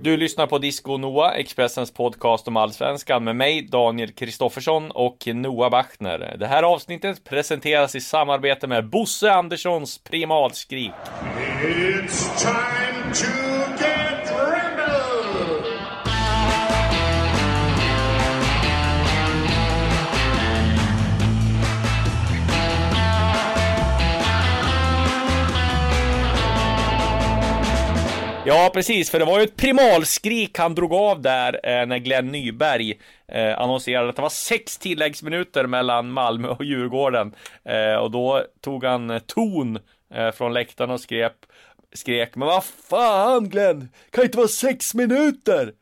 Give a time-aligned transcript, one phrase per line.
[0.00, 5.70] Du lyssnar på Disco Noah, Expressens podcast om allsvenskan med mig, Daniel Kristoffersson och Noah
[5.70, 6.36] Bachner.
[6.38, 10.92] Det här avsnittet presenteras i samarbete med Bosse Anderssons Primalskrik.
[11.64, 13.41] It's time to
[28.46, 32.26] Ja, precis, för det var ju ett primalskrik han drog av där eh, när Glenn
[32.26, 37.34] Nyberg eh, annonserade att det var sex tilläggsminuter mellan Malmö och Djurgården.
[37.64, 39.78] Eh, och då tog han eh, ton
[40.14, 41.32] eh, från läktaren och skrek,
[41.92, 45.72] skrek Men vad fan Glenn, kan inte vara sex minuter?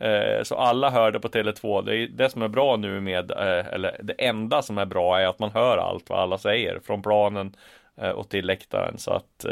[0.00, 1.84] Eh, så alla hörde på Tele2.
[1.84, 5.20] Det är det som är bra nu med, eh, eller det enda som är bra
[5.20, 7.56] är att man hör allt vad alla säger från planen
[8.14, 8.98] och till läktaren.
[8.98, 9.46] Så att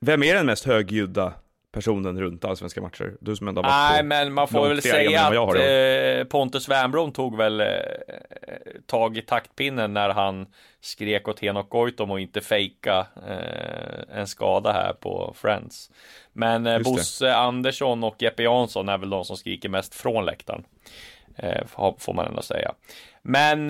[0.00, 1.32] vem är den mest högljudda
[1.76, 3.16] personen runt allsvenska matcher.
[3.20, 7.12] Du som ändå har varit Nej, men man får väl säga att eh, Pontus Wernbloom
[7.12, 7.66] tog väl eh,
[8.86, 10.46] tag i taktpinnen när han
[10.80, 15.90] skrek åt Henok Goitom och inte fejka eh, en skada här på Friends.
[16.32, 20.64] Men eh, Bosse Andersson och Jeppe Jansson är väl de som skriker mest från läktaren.
[21.36, 21.66] Eh,
[21.98, 22.72] får man ändå säga.
[23.22, 23.68] Men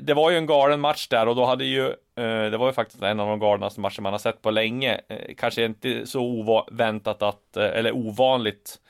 [0.00, 2.72] det var ju en galen match där och då hade ju Eh, det var ju
[2.72, 5.00] faktiskt en av de galnaste matcher man har sett på länge.
[5.08, 8.80] Eh, kanske inte så oväntat att, eh, eller ovanligt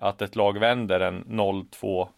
[0.00, 2.08] att ett lag vänder en 0-2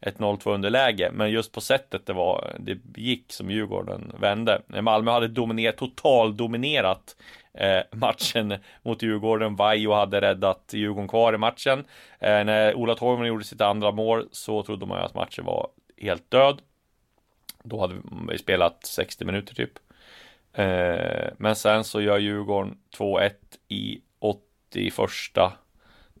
[0.00, 4.62] ett 0-2 underläge, men just på sättet det var, det gick som Djurgården vände.
[4.66, 7.16] Malmö hade dominerat, totaldominerat
[7.54, 9.56] eh, matchen mot Djurgården.
[9.56, 11.84] Vaiho hade räddat Djurgården kvar i matchen.
[12.18, 15.68] Eh, när Ola Toivonen gjorde sitt andra mål så trodde man ju att matchen var
[15.96, 16.62] helt död.
[17.62, 17.94] Då hade
[18.30, 19.72] vi spelat 60 minuter typ.
[20.52, 23.30] Eh, men sen så gör Djurgården 2-1
[23.68, 24.94] i 81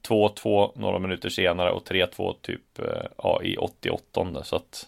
[0.08, 4.86] 2-2 några minuter senare och 3-2 typ eh, ja, i 88 så att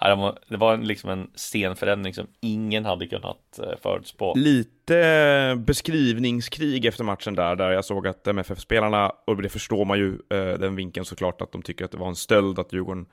[0.00, 4.34] det var, det var liksom en scenförändring som ingen hade kunnat eh, förutspå.
[4.36, 10.18] Lite beskrivningskrig efter matchen där, där jag såg att MFF-spelarna, och det förstår man ju
[10.58, 13.06] den vinkeln såklart, att de tycker att det var en stöld att Djurgården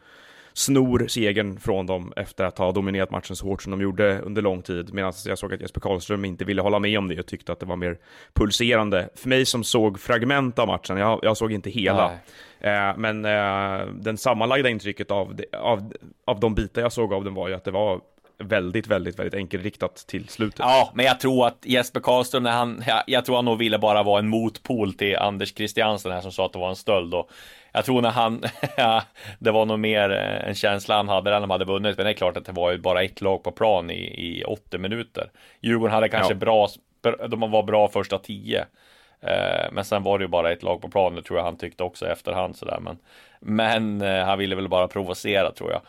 [0.54, 4.42] snor segern från dem efter att ha dominerat matchen så hårt som de gjorde under
[4.42, 4.94] lång tid.
[4.94, 7.60] Medan jag såg att Jesper Karlström inte ville hålla med om det och tyckte att
[7.60, 7.98] det var mer
[8.34, 9.10] pulserande.
[9.16, 12.12] För mig som såg fragment av matchen, jag, jag såg inte hela.
[12.60, 15.94] Eh, men eh, den sammanlagda intrycket av, av,
[16.26, 18.02] av de bitar jag såg av den var ju att det var
[18.40, 20.60] väldigt, väldigt, väldigt enkelriktat till slutet.
[20.60, 23.80] Ja, men jag tror att Jesper Karlström, när han, jag, jag tror han nog ville
[23.80, 27.14] bara vara en motpol till Anders Christiansen här som sa att det var en stöld
[27.14, 27.32] och
[27.72, 28.44] jag tror när han,
[29.40, 32.14] det var nog mer en känsla han hade när de hade vunnit, men det är
[32.14, 35.32] klart att det var ju bara ett lag på plan i, i 80 minuter.
[35.62, 36.38] Djurgården hade kanske ja.
[36.38, 36.68] bra,
[37.28, 38.66] de var bra första tio.
[39.22, 41.58] Eh, men sen var det ju bara ett lag på plan, det tror jag han
[41.58, 42.80] tyckte också i efterhand sådär.
[42.82, 42.98] Men,
[43.40, 45.82] men eh, han ville väl bara provocera tror jag.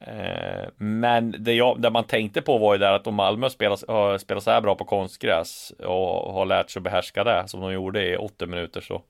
[0.00, 4.18] Eh, men det, jag, det man tänkte på var ju där att om Malmö spelar,
[4.18, 7.72] spelar så här bra på konstgräs och har lärt sig att behärska det som de
[7.72, 9.02] gjorde i 80 minuter så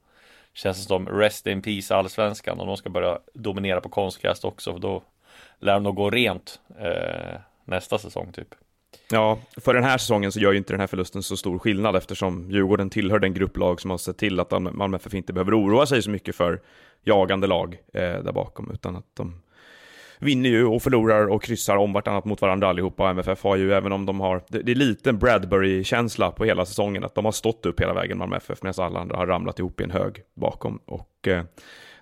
[0.54, 4.72] känns det som rest in peace allsvenskan och de ska börja dominera på konstgräs också
[4.72, 5.02] för då
[5.58, 8.54] lär de nog gå rent eh, nästa säsong typ.
[9.10, 11.96] Ja, för den här säsongen så gör ju inte den här förlusten så stor skillnad
[11.96, 15.86] eftersom Djurgården tillhör den grupplag som har sett till att Malmö FF inte behöver oroa
[15.86, 16.60] sig så mycket för
[17.04, 19.42] jagande lag eh, där bakom utan att de
[20.20, 23.10] vinner ju och förlorar och kryssar om vartannat mot varandra allihopa.
[23.10, 26.66] MFF har ju, även om de har, det, det är lite en Bradbury-känsla på hela
[26.66, 29.58] säsongen, att de har stått upp hela vägen, Malmö FF, medan alla andra har ramlat
[29.58, 30.80] ihop i en hög bakom.
[30.86, 31.44] Och eh,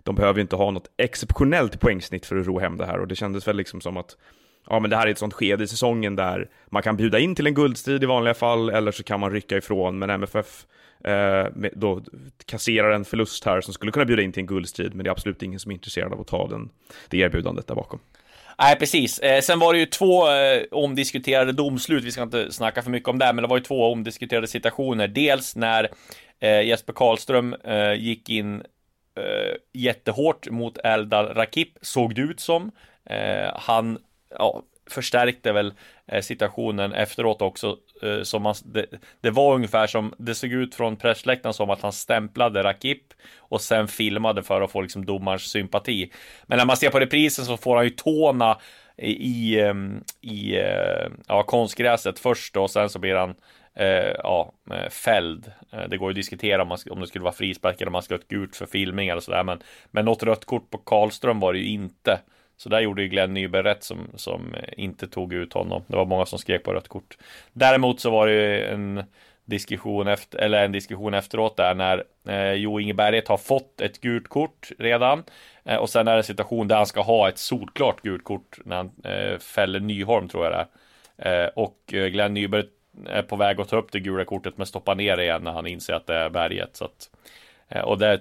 [0.03, 3.09] de behöver ju inte ha något exceptionellt poängsnitt för att ro hem det här och
[3.09, 4.17] det kändes väl liksom som att
[4.71, 7.35] ja, men det här är ett sånt skede i säsongen där man kan bjuda in
[7.35, 10.67] till en guldstrid i vanliga fall, eller så kan man rycka ifrån, men MFF
[11.05, 12.03] eh, då
[12.47, 15.13] kasserar en förlust här som skulle kunna bjuda in till en guldstrid, men det är
[15.13, 16.69] absolut ingen som är intresserad av att ta den,
[17.09, 17.99] det erbjudandet där bakom.
[18.59, 19.19] Nej, precis.
[19.19, 22.05] Eh, sen var det ju två eh, omdiskuterade domslut.
[22.05, 25.09] Vi ska inte snacka för mycket om det, men det var ju två omdiskuterade situationer.
[25.09, 25.89] Dels när
[26.41, 28.63] eh, Jesper Karlström eh, gick in
[29.17, 32.71] eh, jättehårt mot Eldar Rakip, såg det ut som.
[33.11, 33.99] Eh, han
[34.39, 35.75] ja, förstärkte väl
[36.07, 37.77] eh, situationen efteråt också.
[38.03, 38.87] Eh, som man, det,
[39.21, 43.03] det, var ungefär som, det såg ut från pressläktaren som att han stämplade Rakip
[43.39, 46.13] och sen filmade för att få liksom domarens sympati.
[46.47, 48.59] Men när man ser på reprisen så får han ju tårna
[48.97, 53.35] i, i, ehm, eh, ja, konstgräset först och sen så blir han
[53.75, 54.53] eh, ja,
[54.91, 55.53] fälld.
[55.89, 58.03] Det går ju att diskutera om, man, om det skulle vara frispark eller om man
[58.03, 59.45] skulle ha ett gult för filmning eller sådär.
[59.45, 62.21] Men, men något rött kort på Karlström var det ju inte.
[62.57, 65.83] Så där gjorde ju Glenn Nyberg rätt som, som inte tog ut honom.
[65.87, 67.19] Det var många som skrek på rött kort.
[67.53, 69.05] Däremot så var det ju en
[69.45, 74.01] diskussion efter, eller en diskussion efteråt där när eh, Jo Inge Berget har fått ett
[74.01, 75.23] gult kort redan
[75.65, 78.59] eh, och sen är det en situation där han ska ha ett solklart gult kort
[78.65, 80.67] när han eh, fäller Nyholm tror jag det är.
[81.45, 82.65] Eh, och eh, Glenn Nyberg
[83.07, 85.53] är på väg att ta upp det gula kortet men stoppar ner det igen när
[85.53, 86.77] han inser att det är Berget.
[86.77, 87.29] Så att, eh,
[87.69, 88.21] Eh, och det är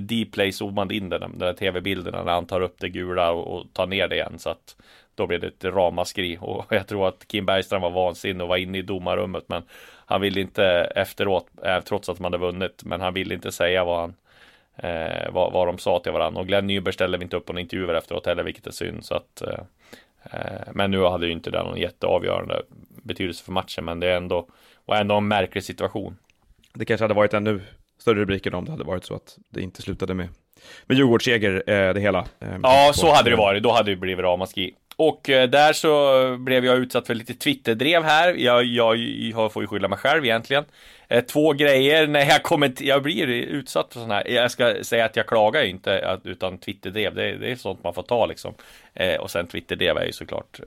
[0.00, 3.72] Dplay zoomade in den, den där tv-bilderna när han tar upp det gula och, och
[3.72, 4.38] tar ner det igen.
[4.38, 4.76] Så att
[5.14, 6.38] då blev det ett ramaskri.
[6.40, 9.62] Och jag tror att Kim Bergström var vansinnig och var inne i domarrummet men
[10.06, 10.64] han ville inte
[10.96, 14.14] efteråt, eh, trots att man hade vunnit, men han ville inte säga vad han
[14.76, 16.40] eh, vad, vad de sa till varandra.
[16.40, 19.04] Och Glenn Nyberg ställde inte upp på någon intervjuer efteråt heller, vilket är synd.
[19.04, 19.60] Så att eh,
[20.32, 22.62] eh men nu hade ju inte det någon jätteavgörande
[23.02, 24.48] betydelse för matchen, men det är ändå
[24.84, 26.16] var ändå en märklig situation.
[26.72, 27.60] Det kanske hade varit ännu
[28.04, 30.28] större rubriker om det hade varit så att det inte slutade med
[30.86, 32.18] med Djurgårdsseger, eh, det hela.
[32.18, 33.62] Eh, ja, så hade det varit.
[33.62, 34.74] Då hade det blivit ramaskri.
[34.96, 38.34] Och eh, där så blev jag utsatt för lite Twitterdrev här.
[38.34, 40.64] Jag, jag, jag får ju skylla mig själv egentligen.
[41.08, 44.28] Eh, två grejer när jag kommenterar, jag blir utsatt för sådana här.
[44.28, 48.02] Jag ska säga att jag klagar inte utan Twitterdrev, det, det är sånt man får
[48.02, 48.54] ta liksom.
[48.94, 50.60] Eh, och sen Twitterdrev är ju såklart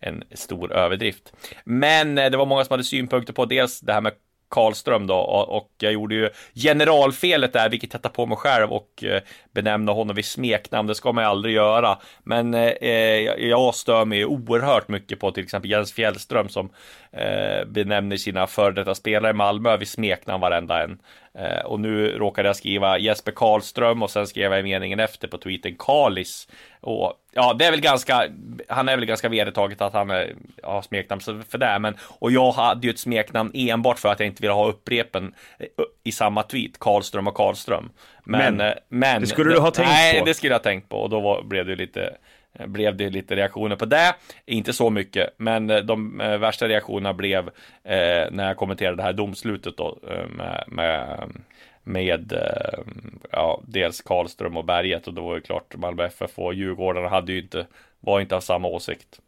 [0.00, 1.32] en stor överdrift.
[1.64, 4.12] Men det var många som hade synpunkter på dels det här med
[4.50, 9.04] Karlström då och jag gjorde ju generalfelet där, vilket jag tar på mig själv och
[9.04, 9.22] eh,
[9.54, 10.88] benämna honom vid smeknamn.
[10.88, 12.90] Det ska man ju aldrig göra, men eh,
[13.38, 16.70] jag stör mig oerhört mycket på till exempel Jens Fjällström som
[17.12, 20.98] eh, benämner sina före detta spelare i Malmö vid smeknamn varenda en.
[21.38, 25.28] Eh, och nu råkade jag skriva Jesper Karlström och sen skrev jag i meningen efter
[25.28, 26.48] på tweeten Kalis.
[26.80, 28.28] Och ja, det är väl ganska,
[28.68, 32.52] han är väl ganska vedertaget att han är, har smeknamn för det, men och jag
[32.52, 35.66] hade ju ett smeknamn enbart för att jag inte ville ha upprepen eh,
[36.04, 37.90] i samma tweet, Karlström och Karlström.
[38.24, 40.16] Men, men, eh, men det skulle du ha tänkt nej, på.
[40.16, 42.16] Nej, det skulle jag ha tänkt på och då var, blev det lite
[42.66, 44.14] blev det lite reaktioner på det.
[44.46, 47.48] Inte så mycket, men de värsta reaktionerna blev
[47.84, 49.98] eh, när jag kommenterade det här domslutet då
[50.28, 51.30] med, med
[51.82, 52.80] med eh,
[53.30, 57.32] ja, dels Karlström och Berget och då var det klart Malmö FF och Djurgården hade
[57.32, 57.66] ju inte,
[58.00, 59.20] var inte av samma åsikt.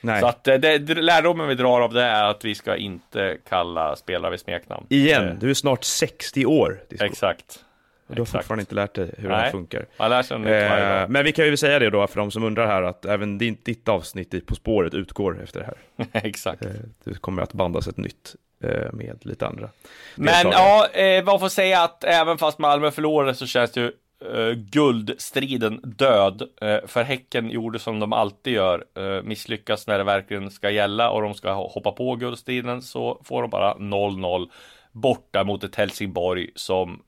[0.00, 0.20] Nej.
[0.20, 3.96] Så att eh, det, lärdomen vi drar av det är att vi ska inte kalla
[3.96, 4.86] spelare vid smeknamn.
[4.88, 5.34] Igen, eh.
[5.34, 6.80] du är snart 60 år.
[7.00, 7.64] Exakt.
[8.14, 9.44] Du har fortfarande inte lärt dig hur Nej.
[9.44, 9.86] det funkar.
[9.96, 12.66] Jag lär sig eh, men vi kan ju säga det då för de som undrar
[12.66, 16.08] här att även ditt, ditt avsnitt i På spåret utgår efter det här.
[16.26, 16.64] Exakt.
[16.64, 16.70] Eh,
[17.04, 19.68] det kommer att bandas ett nytt Eh, med lite andra.
[20.14, 23.92] Men ja, eh, man får säga att även fast Malmö förlorade så känns ju
[24.34, 26.42] eh, guldstriden död.
[26.60, 31.10] Eh, för Häcken gjorde som de alltid gör, eh, misslyckas när det verkligen ska gälla
[31.10, 34.48] och de ska hoppa på guldstriden så får de bara 0-0
[34.92, 37.02] borta mot ett Helsingborg som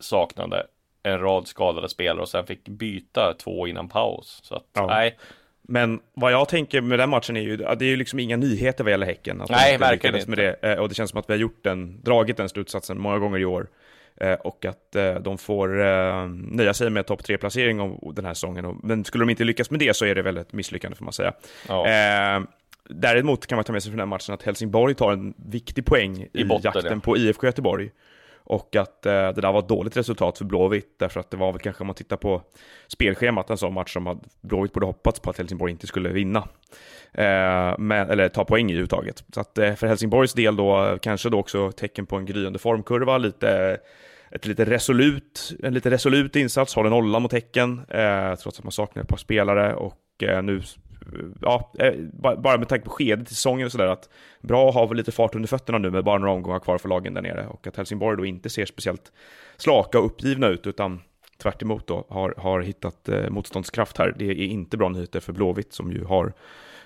[0.00, 0.66] saknade
[1.02, 4.40] en rad skadade spelare och sen fick byta två innan paus.
[4.42, 4.86] Så att, ja.
[4.86, 5.18] nej,
[5.70, 8.84] men vad jag tänker med den matchen är ju, det är ju liksom inga nyheter
[8.84, 9.40] vad gäller Häcken.
[9.40, 10.30] Att Nej, verkligen inte.
[10.30, 10.72] Med det.
[10.72, 13.38] Eh, och det känns som att vi har gjort den, dragit den slutsatsen många gånger
[13.38, 13.68] i år.
[14.16, 15.68] Eh, och att eh, de får
[16.56, 18.80] nöja sig med topp tre placering den här säsongen.
[18.82, 21.12] Men skulle de inte lyckas med det så är det väl ett misslyckande får man
[21.12, 21.32] säga.
[21.68, 21.86] Ja.
[22.90, 25.86] Däremot kan man ta med sig från den här matchen att Helsingborg tar en viktig
[25.86, 27.00] poäng i, i botten, jakten ja.
[27.00, 27.90] på IFK Göteborg.
[28.48, 31.52] Och att eh, det där var ett dåligt resultat för Blåvitt, därför att det var
[31.52, 32.42] väl kanske om man tittar på
[32.88, 36.48] spelschemat en sån match som Blåvitt borde hoppats på att Helsingborg inte skulle vinna.
[37.12, 39.24] Eh, med, eller ta poäng i överhuvudtaget.
[39.34, 43.18] Så att eh, för Helsingborgs del då, kanske då också tecken på en gryende formkurva,
[43.18, 43.78] lite
[44.30, 48.72] ett lite resolut, en lite resolut insats, håller nollan mot Häcken, eh, trots att man
[48.72, 50.62] saknar ett par spelare och eh, nu
[51.40, 51.94] ja, eh,
[52.38, 54.08] bara med tanke på skedet i säsongen och sådär, att
[54.40, 57.14] bra att ha lite fart under fötterna nu med bara några omgångar kvar för lagen
[57.14, 59.12] där nere och att Helsingborg då inte ser speciellt
[59.56, 61.00] slaka och uppgivna ut utan
[61.42, 64.14] tvärt då har, har hittat eh, motståndskraft här.
[64.18, 66.32] Det är inte bra nyheter för Blåvitt som ju har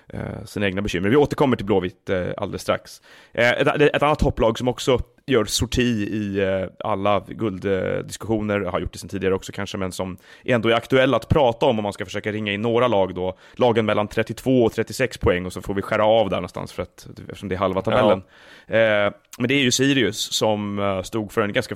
[0.07, 1.09] eh, sina egna bekymmer.
[1.09, 3.01] Vi återkommer till Blåvitt eh, alldeles strax.
[3.31, 8.93] Eh, ett, ett, annat topplag som också gör sorti i eh, alla gulddiskussioner, har gjort
[8.93, 11.93] det sedan tidigare också kanske, men som ändå är aktuella att prata om om man
[11.93, 13.37] ska försöka ringa in några lag då.
[13.53, 16.83] Lagen mellan 32 och 36 poäng och så får vi skära av där någonstans för
[16.83, 18.23] att, eftersom det är halva tabellen.
[18.67, 18.75] Ja.
[18.75, 21.75] Eh, men det är ju Sirius som eh, stod för en ganska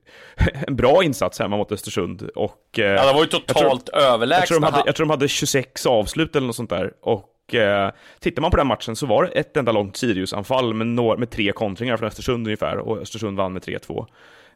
[0.66, 2.22] en bra insats hemma mot Östersund.
[2.22, 4.40] Och, ja, det var ju totalt överlägsna.
[4.40, 6.92] Jag tror, de hade, jag tror de hade 26 avslut eller något sånt där.
[7.02, 11.18] Och eh, tittar man på den matchen så var det ett enda långt Sirius-anfall med,
[11.18, 14.06] med tre kontringar från Östersund ungefär och Östersund vann med 3-2.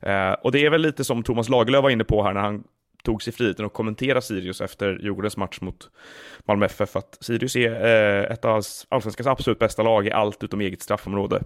[0.01, 2.65] Eh, och det är väl lite som Thomas Lagerlöf var inne på här när han
[3.03, 5.91] tog sig friheten att kommentera Sirius efter Djurgårdens match mot
[6.45, 10.61] Malmö FF, att Sirius är eh, ett av allsvenskans absolut bästa lag i allt utom
[10.61, 11.43] eget straffområde.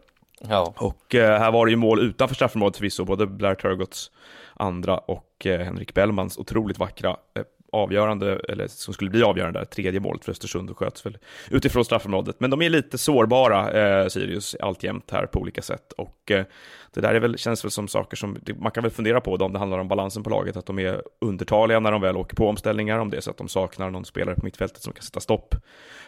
[0.49, 0.75] Ja.
[0.77, 4.11] Och eh, här var det ju mål utanför straffområdet förvisso, både Blair Turgots
[4.55, 9.65] andra och eh, Henrik Bellmans otroligt vackra eh, avgörande, eller som skulle bli avgörande där,
[9.65, 11.19] tredje målet för Östersund och sköts väl
[11.51, 12.41] utifrån straffområdet.
[12.41, 15.93] Men de är lite sårbara, eh, Sirius, alltjämt här på olika sätt.
[15.93, 16.45] Och eh,
[16.95, 19.45] det där är väl, känns väl som saker som man kan väl fundera på då,
[19.45, 22.37] om det handlar om balansen på laget, att de är undertaliga när de väl åker
[22.37, 25.03] på omställningar, om det är så att de saknar någon spelare på mittfältet som kan
[25.03, 25.55] sätta stopp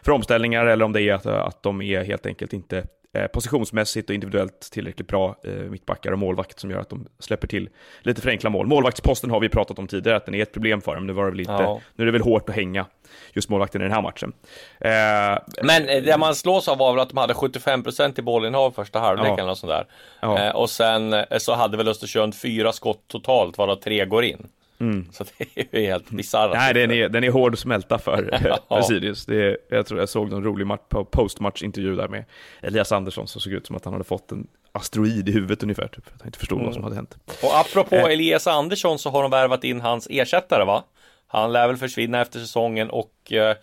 [0.03, 2.85] för omställningar, eller om det är att, att de är helt enkelt inte
[3.33, 7.69] positionsmässigt och individuellt tillräckligt bra eh, mittbackar och målvakt som gör att de släpper till
[8.03, 8.67] lite för enkla mål.
[8.67, 11.07] Målvaktsposten har vi pratat om tidigare, att den är ett problem för dem.
[11.07, 11.81] Nu, var det väl lite, ja.
[11.95, 12.87] nu är det väl hårt att hänga
[13.33, 14.33] just målvakten i den här matchen.
[14.81, 18.71] Eh, Men eh, det man slås av var väl att de hade 75% i bollinnehav
[18.71, 19.43] första halvlek ja.
[19.43, 19.87] eller sånt där.
[20.21, 20.39] Ja.
[20.39, 24.49] Eh, och sen så hade väl Östersund fyra skott totalt, varav tre går in.
[24.83, 25.07] Mm.
[25.13, 26.53] Så det är ju helt bisarrt.
[26.55, 29.27] Nej, den är, den är hård att smälta för, för Sirius.
[29.27, 32.25] Det är, jag tror jag såg någon rolig match, postmatch-intervju där med
[32.61, 35.89] Elias Andersson som såg ut som att han hade fått en asteroid i huvudet ungefär,
[35.89, 36.67] typ, att han inte förstod mm.
[36.67, 37.17] vad som hade hänt.
[37.43, 38.05] Och apropå eh.
[38.05, 40.85] Elias Andersson så har de värvat in hans ersättare va?
[41.27, 43.57] Han lär väl försvinna efter säsongen och eh,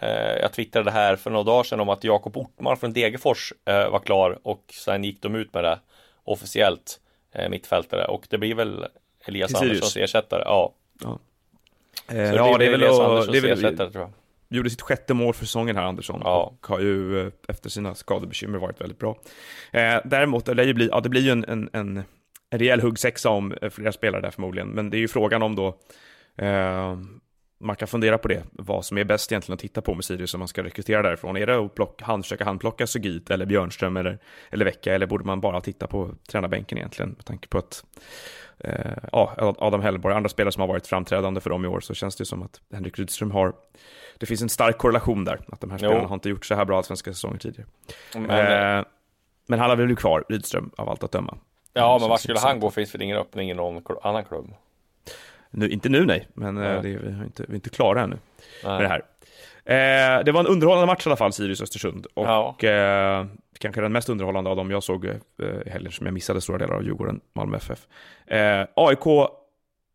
[0.00, 3.90] eh jag twittrade här för några dagar sedan om att Jakob Ortmar från Degerfors eh,
[3.90, 5.78] var klar och sen gick de ut med det
[6.24, 7.00] officiellt
[7.34, 8.86] eh, mittfältare och det blir väl
[9.26, 10.42] Elias Anderssons ersättare.
[10.44, 10.74] Ja.
[11.00, 11.18] Ja,
[12.08, 14.12] eh, ja det är väl Elias Anderssons det ersättare tror jag.
[14.56, 16.42] Gjorde sitt sjätte mål för säsongen här Andersson ja.
[16.42, 19.18] och har ju eh, efter sina skadebekymmer varit väldigt bra.
[19.72, 22.02] Eh, däremot, det, bli, ja, det blir ju en, en, en,
[22.50, 25.56] en rejäl huggsexa om eh, flera spelare där förmodligen, men det är ju frågan om
[25.56, 25.68] då
[26.36, 26.96] eh,
[27.60, 30.34] man kan fundera på det, vad som är bäst egentligen att titta på med Sirius
[30.34, 31.36] om man ska rekrytera därifrån.
[31.36, 34.18] Är det att plocka, hand, försöka handplocka Sugit eller Björnström eller,
[34.50, 37.84] eller Vecka, eller borde man bara titta på tränarbänken egentligen med tanke på att
[38.58, 38.74] eh,
[39.12, 42.16] ja, Adam Hellborg, andra spelare som har varit framträdande för dem i år, så känns
[42.16, 43.52] det som att Henrik Rydström har,
[44.18, 46.08] det finns en stark korrelation där, att de här spelarna jo.
[46.08, 47.68] har inte gjort så här bra svenska säsonger tidigare.
[48.14, 48.84] Men, eh,
[49.46, 51.38] men han har väl blivit kvar, Rydström, av allt att döma.
[51.72, 52.70] Ja, men var skulle han gå?
[52.70, 54.54] Finns det ingen öppning i någon annan klubb?
[55.50, 58.16] Nu, inte nu nej, men eh, det, vi, är inte, vi är inte klara ännu
[58.64, 58.72] nej.
[58.72, 59.02] med det här.
[59.64, 62.06] Eh, det var en underhållande match i alla fall, Sirius-Östersund.
[62.14, 62.68] Och ja.
[62.68, 63.26] eh,
[63.58, 65.14] kanske den mest underhållande av dem jag såg eh,
[65.66, 67.86] i helgen, som jag missade stora delar av Djurgården, Malmö FF.
[68.26, 69.06] Eh, AIK,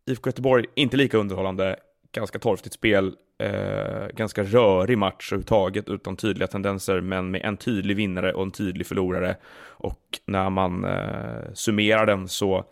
[0.09, 1.75] IFK Göteborg, inte lika underhållande.
[2.11, 7.95] Ganska torftigt spel, eh, ganska rörig match överhuvudtaget, utan tydliga tendenser, men med en tydlig
[7.95, 9.35] vinnare och en tydlig förlorare.
[9.67, 12.65] Och när man eh, summerar den så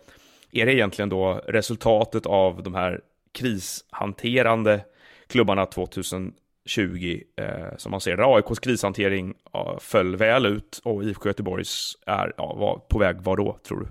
[0.54, 3.00] är det egentligen då resultatet av de här
[3.32, 4.80] krishanterande
[5.26, 6.32] klubbarna 2000
[6.66, 8.36] 20 eh, som man ser där.
[8.36, 13.36] AIKs krishantering ja, föll väl ut och IFK Göteborgs är ja, var på väg var
[13.36, 13.86] då, tror du?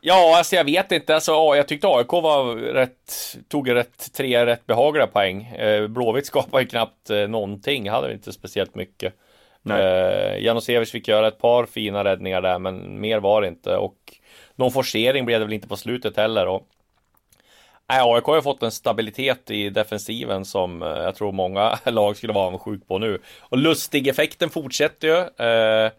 [0.00, 1.14] Ja, alltså jag vet inte.
[1.14, 5.42] Alltså, jag tyckte AIK var rätt, tog rätt, tre rätt behagliga poäng.
[5.44, 9.14] Eh, Blåvitt skapade ju knappt eh, någonting, hade inte speciellt mycket.
[9.70, 13.76] Eh, Janosevic fick göra ett par fina räddningar där, men mer var det inte.
[13.76, 13.96] Och
[14.60, 16.46] någon forcering blev det väl inte på slutet heller.
[16.46, 16.68] Och
[17.88, 22.16] Nej, AIK har ju fått en stabilitet i defensiven som eh, jag tror många lag
[22.16, 23.18] skulle vara avundsjuka på nu.
[23.40, 25.46] Och lustig-effekten fortsätter ju.
[25.46, 25.92] Eh,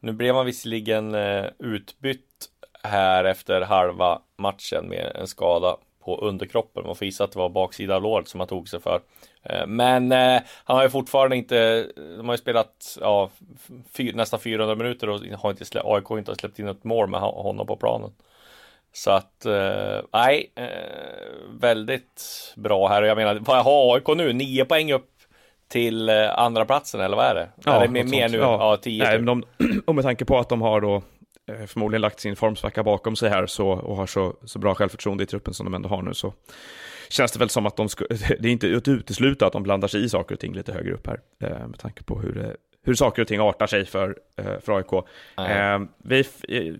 [0.00, 2.48] nu blev man visserligen eh, utbytt
[2.82, 6.86] här efter halva matchen med en skada på underkroppen.
[6.86, 9.00] Man får gissa att det var baksida av låret som han tog sig för.
[9.50, 13.30] Eh, men eh, han har ju fortfarande inte, de har ju spelat ja,
[13.92, 17.08] fyr, nästan 400 minuter och har inte slä, AIK har inte släppt in ett mål
[17.08, 18.10] med honom på planen.
[18.96, 20.66] Så att, eh, nej, eh,
[21.60, 22.22] väldigt
[22.56, 23.02] bra här.
[23.02, 24.32] Och jag menar, vad har AIK nu?
[24.32, 25.10] Nio poäng upp
[25.68, 27.48] till eh, andra platsen eller vad är det?
[27.64, 28.38] Ja, är det mer nu?
[28.38, 29.04] Ja, ja tio.
[29.04, 29.26] Nej, typ.
[29.26, 29.44] de,
[29.86, 31.02] och med tanke på att de har då
[31.66, 35.26] förmodligen lagt sin formsvacka bakom sig här så, och har så, så bra självförtroende i
[35.26, 36.32] truppen som de ändå har nu så
[37.08, 38.04] känns det väl som att de ska,
[38.38, 40.92] det är inte att utesluta att de blandar sig i saker och ting lite högre
[40.92, 44.16] upp här eh, med tanke på hur det hur saker och ting artar sig för,
[44.36, 44.92] eh, för AIK.
[45.38, 46.74] Eh, vi, eh,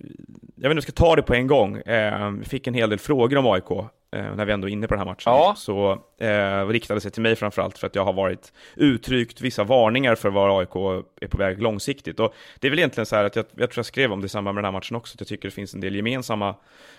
[0.57, 1.77] jag vet inte om vi ska ta det på en gång.
[1.77, 4.87] Eh, vi fick en hel del frågor om AIK eh, när vi ändå är inne
[4.87, 5.33] på den här matchen.
[5.33, 5.55] Ja.
[5.57, 10.15] Så eh, riktade sig till mig framförallt för att jag har varit uttryckt vissa varningar
[10.15, 12.21] för var AIK är på väg långsiktigt.
[12.21, 14.27] Och det är väl egentligen så här att jag, jag tror jag skrev om det
[14.27, 16.55] i samband med den här matchen också, att jag tycker det finns en del gemensamma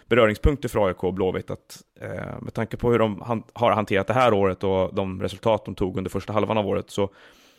[0.07, 1.51] beröringspunkter för AIK och Blåvitt.
[1.51, 5.21] Att, eh, med tanke på hur de han, har hanterat det här året och de
[5.21, 7.09] resultat de tog under första halvan av året så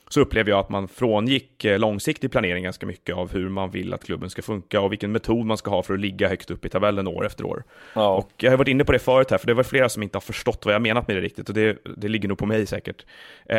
[0.08, 3.94] så upplever jag att man frångick eh, långsiktig planering ganska mycket av hur man vill
[3.94, 6.64] att klubben ska funka och vilken metod man ska ha för att ligga högt upp
[6.64, 7.64] i tabellen år efter år.
[7.94, 8.14] Ja.
[8.14, 10.16] Och jag har varit inne på det förut här, för det var flera som inte
[10.16, 12.66] har förstått vad jag menat med det riktigt och det, det ligger nog på mig
[12.66, 13.06] säkert.
[13.46, 13.56] Eh,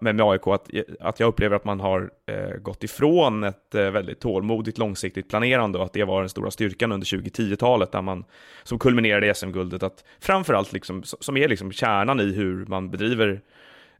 [0.00, 0.70] men med AIK, att,
[1.00, 5.78] att jag upplever att man har eh, gått ifrån ett eh, väldigt tålmodigt långsiktigt planerande
[5.78, 8.24] och att det var den stora styrkan under 2010-talet där man,
[8.62, 13.40] som kulminerade i SM-guldet, att framförallt liksom, som är liksom kärnan i hur man bedriver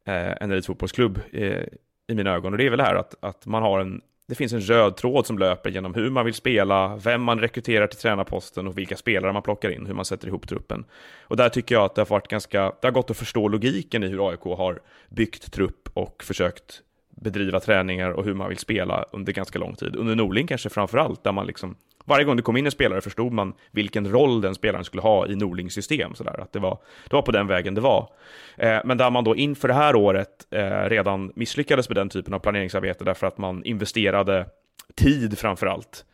[0.06, 1.62] Eh, en elitfotbollsklubb eh,
[2.08, 2.52] i mina ögon.
[2.52, 4.96] Och det är väl det här att, att man har en, det finns en röd
[4.96, 8.96] tråd som löper genom hur man vill spela, vem man rekryterar till tränarposten och vilka
[8.96, 10.84] spelare man plockar in, hur man sätter ihop truppen.
[11.22, 14.04] Och där tycker jag att det har varit ganska, det har gått att förstå logiken
[14.04, 16.82] i hur AIK har byggt trupp och försökt
[17.16, 19.96] bedriva träningar och hur man vill spela under ganska lång tid.
[19.96, 23.00] Under Norling kanske framför allt, där man liksom varje gång det kom in en spelare
[23.00, 26.14] förstod man vilken roll den spelaren skulle ha i Norlings system.
[26.14, 26.40] Sådär.
[26.40, 26.78] Att det, var,
[27.08, 28.08] det var på den vägen det var.
[28.56, 32.34] Eh, men där man då inför det här året eh, redan misslyckades med den typen
[32.34, 34.46] av planeringsarbete därför att man investerade
[34.94, 36.04] tid framför allt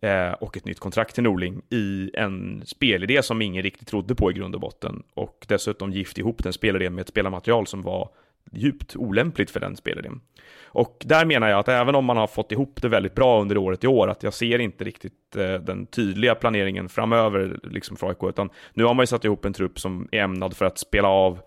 [0.00, 4.30] eh, och ett nytt kontrakt till Norling i en spelidé som ingen riktigt trodde på
[4.30, 8.08] i grund och botten och dessutom gift ihop den spelidén med ett spelarmaterial som var
[8.52, 10.20] djupt olämpligt för den spelidén.
[10.64, 13.56] Och där menar jag att även om man har fått ihop det väldigt bra under
[13.56, 18.08] året i år, att jag ser inte riktigt eh, den tydliga planeringen framöver liksom för
[18.08, 20.78] AIK, utan nu har man ju satt ihop en trupp som är ämnad för att
[20.78, 21.40] spela av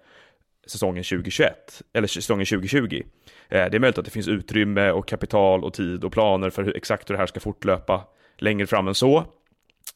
[0.68, 3.02] säsongen 2021, eller säsongen 2020.
[3.50, 6.64] Eh, det är möjligt att det finns utrymme och kapital och tid och planer för
[6.64, 8.04] hur, exakt hur det här ska fortlöpa
[8.38, 9.26] längre fram än så.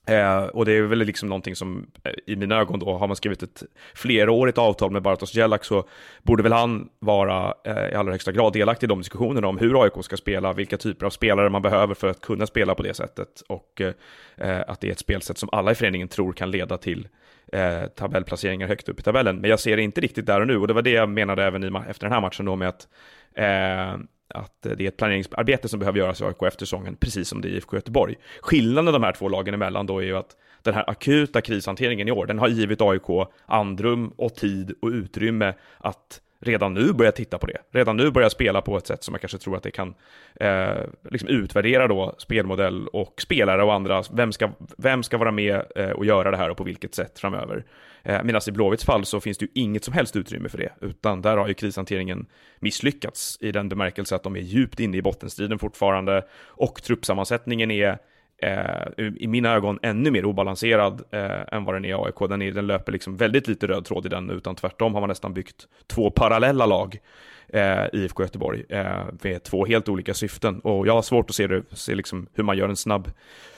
[0.07, 3.15] Eh, och det är väl liksom någonting som eh, i mina ögon då, har man
[3.15, 5.83] skrivit ett flerårigt avtal med Bartosz Jelak så
[6.23, 9.83] borde väl han vara eh, i allra högsta grad delaktig i de diskussionerna om hur
[9.83, 12.93] AIK ska spela, vilka typer av spelare man behöver för att kunna spela på det
[12.93, 16.77] sättet och eh, att det är ett spelsätt som alla i föreningen tror kan leda
[16.77, 17.07] till
[17.53, 19.37] eh, tabellplaceringar högt upp i tabellen.
[19.37, 21.43] Men jag ser det inte riktigt där och nu och det var det jag menade
[21.43, 22.87] även i, efter den här matchen då med att
[23.35, 27.27] eh, att eh, det är ett planeringsarbete som behöver göras i AIK efter säsongen, precis
[27.27, 28.15] som det är i IFK Göteborg.
[28.41, 32.11] Skillnaden de här två lagen emellan då är ju att den här akuta krishanteringen i
[32.11, 37.37] år, den har givit AIK andrum och tid och utrymme att redan nu börja titta
[37.37, 37.57] på det.
[37.71, 39.93] Redan nu börja spela på ett sätt som jag kanske tror att det kan
[40.39, 40.75] eh,
[41.09, 44.03] liksom utvärdera då spelmodell och spelare och andra.
[44.13, 47.19] Vem ska, vem ska vara med eh, och göra det här och på vilket sätt
[47.19, 47.65] framöver?
[48.03, 50.73] Eh, Medan i Blåvitts fall så finns det ju inget som helst utrymme för det,
[50.81, 52.25] utan där har ju krishanteringen
[52.59, 57.97] misslyckats i den bemärkelse att de är djupt inne i bottenstriden fortfarande och truppsammansättningen är
[58.45, 62.29] eh, i mina ögon ännu mer obalanserad eh, än vad den är i AIK.
[62.29, 65.09] Den, är, den löper liksom väldigt lite röd tråd i den, utan tvärtom har man
[65.09, 66.99] nästan byggt två parallella lag
[67.47, 70.59] eh, IFK Göteborg eh, med två helt olika syften.
[70.59, 73.11] Och jag har svårt att se, det, se liksom hur man gör en snabb,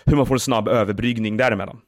[0.05, 1.81] hur man får en snabb överbryggning däremellan.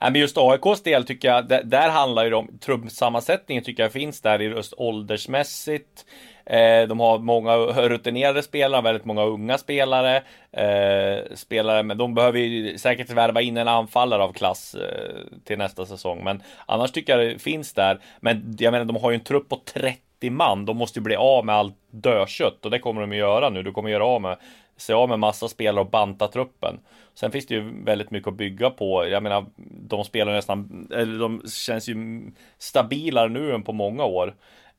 [0.00, 4.20] Men just AIKs del tycker jag, där, där handlar ju om truppsammansättningen tycker jag finns
[4.20, 6.04] där i just åldersmässigt.
[6.48, 10.16] Eh, de har många rutinerade spelare, väldigt många unga spelare.
[10.52, 15.58] Eh, spelare, men de behöver ju säkert värva in en anfallare av klass eh, till
[15.58, 16.24] nästa säsong.
[16.24, 17.98] Men annars tycker jag det finns där.
[18.20, 20.64] Men jag menar, de har ju en trupp på 30 man.
[20.64, 23.62] De måste ju bli av med allt dödkött och det kommer de att göra nu.
[23.62, 24.36] Du kommer göra av med
[24.76, 26.78] se av med massa spelare och banta truppen.
[27.14, 29.08] Sen finns det ju väldigt mycket att bygga på.
[29.08, 29.46] Jag menar,
[29.88, 32.22] de spelar nästan, eller de känns ju
[32.58, 34.34] stabilare nu än på många år.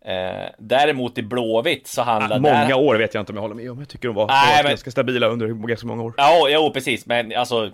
[0.05, 2.41] Eh, däremot i Blåvitt så handlar det...
[2.41, 2.73] Många där...
[2.73, 3.79] år vet jag inte om jag håller med om.
[3.79, 4.69] Jag tycker de var, Nej, men...
[4.69, 6.13] ganska stabila under ganska många år.
[6.17, 7.05] Ja, jo, precis.
[7.05, 7.71] Men alltså,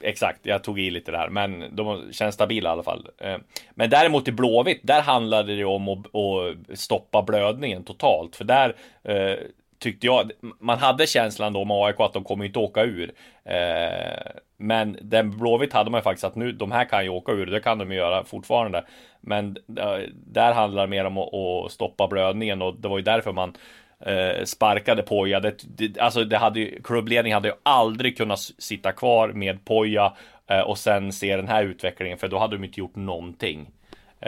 [0.00, 1.28] exakt, jag tog i lite där.
[1.28, 3.08] Men de känns stabila i alla fall.
[3.18, 3.36] Eh,
[3.74, 8.36] men däremot i Blåvitt, där handlade det om att, att stoppa blödningen totalt.
[8.36, 9.38] För där eh,
[9.78, 13.12] tyckte jag, man hade känslan då med AIK att de kommer inte åka ur.
[13.44, 17.32] Eh, men den Blåvitt hade man ju faktiskt att nu, de här kan ju åka
[17.32, 18.84] ur, det kan de ju göra fortfarande.
[19.20, 23.04] Men eh, där handlar det mer om att, att, stoppa blödningen och det var ju
[23.04, 23.56] därför man
[24.00, 25.40] eh, sparkade Poja.
[25.40, 30.16] Det, det, alltså det hade ju, klubbledningen hade ju aldrig kunnat sitta kvar med Poja
[30.46, 33.70] eh, och sen se den här utvecklingen, för då hade de inte gjort någonting.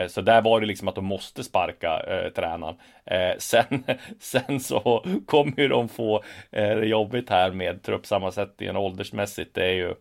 [0.07, 2.75] Så där var det liksom att de måste sparka eh, tränaren.
[3.05, 3.83] Eh, sen,
[4.19, 9.55] sen så kommer ju de få eh, det jobbigt här med truppsammansättningen åldersmässigt.
[9.55, 9.93] Det är ju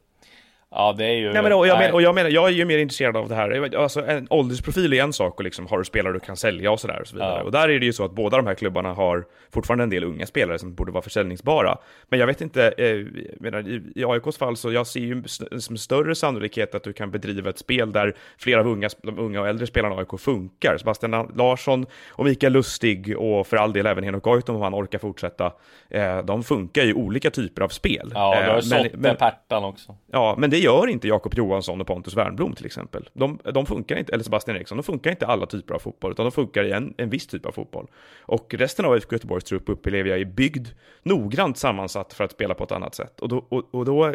[0.70, 1.32] Ja, det är ju...
[1.32, 3.34] Nej, men, och jag, men, och jag menar, jag är ju mer intresserad av det
[3.34, 3.76] här.
[3.76, 6.80] Alltså, en åldersprofil är en sak och liksom har du spelare du kan sälja och
[6.80, 7.38] sådär och så vidare.
[7.38, 7.42] Ja.
[7.42, 10.04] Och där är det ju så att båda de här klubbarna har fortfarande en del
[10.04, 11.78] unga spelare som borde vara försäljningsbara.
[12.08, 13.06] Men jag vet inte, eh,
[13.40, 15.22] menar, i, i AIKs fall så jag ser ju
[15.58, 19.40] som större sannolikhet att du kan bedriva ett spel där flera av unga, de unga
[19.40, 20.76] och äldre spelarna i AIK funkar.
[20.78, 24.98] Sebastian Larsson och Mikael Lustig och för all del även Henok Goitom om han orkar
[24.98, 25.52] fortsätta.
[25.90, 28.12] Eh, de funkar ju olika typer av spel.
[28.14, 29.96] Ja, du har ju eh, men, Pertan också.
[30.12, 33.08] Ja, men det det gör inte Jakob Johansson och Pontus Wernbloom till exempel.
[33.12, 36.24] De, de, funkar inte, eller Sebastian Eriksson, de funkar inte alla typer av fotboll, utan
[36.24, 37.86] de funkar i en, en viss typ av fotboll.
[38.20, 40.68] Och resten av IFK Göteborgs trupp upplever jag är byggd
[41.02, 43.20] noggrant sammansatt för att spela på ett annat sätt.
[43.20, 44.06] Och då, och, och då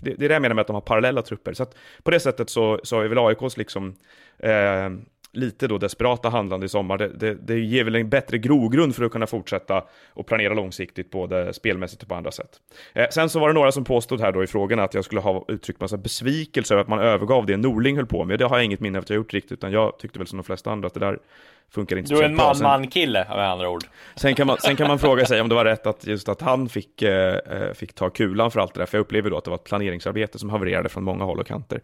[0.00, 1.52] det, det är det jag menar med att de har parallella trupper.
[1.52, 3.94] Så att på det sättet så, så är väl AIKs liksom
[4.38, 4.90] eh,
[5.32, 9.04] lite då desperata handlande i sommar, det, det, det, ger väl en bättre grogrund för
[9.04, 12.50] att kunna fortsätta och planera långsiktigt både spelmässigt och på andra sätt.
[12.92, 15.20] Eh, sen så var det några som påstod här då i frågorna att jag skulle
[15.20, 18.38] ha uttryckt massa besvikelse över att man övergav det Norling höll på med.
[18.38, 20.36] Det har jag inget minne av att jag gjort riktigt, utan jag tyckte väl som
[20.36, 21.18] de flesta andra att det där
[21.70, 23.84] funkar inte Du är en man-man-kille med andra ord.
[24.16, 26.40] Sen kan, man, sen kan man fråga sig om det var rätt att just att
[26.40, 29.38] han fick, eh, eh, fick ta kulan för allt det där, för jag upplever då
[29.38, 31.80] att det var ett planeringsarbete som havererade från många håll och kanter.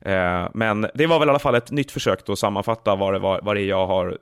[0.00, 3.18] Eh, men det var väl i alla fall ett nytt försök att sammanfatta vad det,
[3.18, 4.18] var, vad det är jag har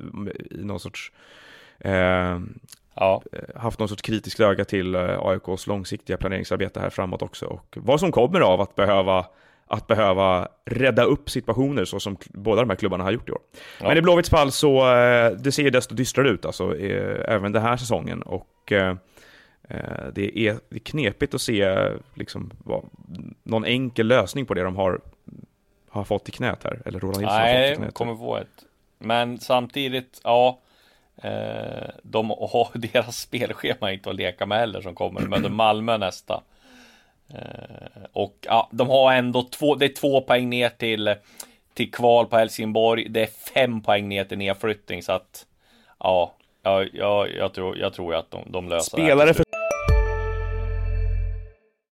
[0.50, 1.12] i någon sorts
[1.78, 2.38] eh,
[2.94, 3.22] ja.
[3.56, 8.00] haft någon sorts kritiskt öga till eh, AIKs långsiktiga planeringsarbete här framåt också och vad
[8.00, 9.26] som kommer av att behöva
[9.72, 13.40] att behöva rädda upp situationer så som båda de här klubbarna har gjort i år.
[13.80, 13.88] Ja.
[13.88, 17.52] Men i Blåvitts fall så eh, det ser ju desto dystrare ut alltså, eh, även
[17.52, 18.96] den här säsongen och eh,
[20.12, 22.50] det är, det är knepigt att se liksom,
[23.42, 25.00] någon enkel lösning på det de har,
[25.88, 27.94] har fått i knät här, eller Roland Nilsson Nej, har fått i knät.
[27.94, 28.64] kommer få ett.
[28.98, 30.58] Men samtidigt, ja,
[32.02, 35.20] de har deras spelschema inte att leka med heller som kommer.
[35.20, 36.42] Möter Malmö nästa.
[37.34, 41.14] Eh, och ja, de har ändå två, det är två poäng ner till,
[41.74, 43.08] till kval på Helsingborg.
[43.08, 45.46] Det är fem poäng ner till nedflyttning så att
[45.98, 49.34] ja, ja, ja jag, tror, jag tror att de, de löser Spelare det.
[49.34, 49.44] För...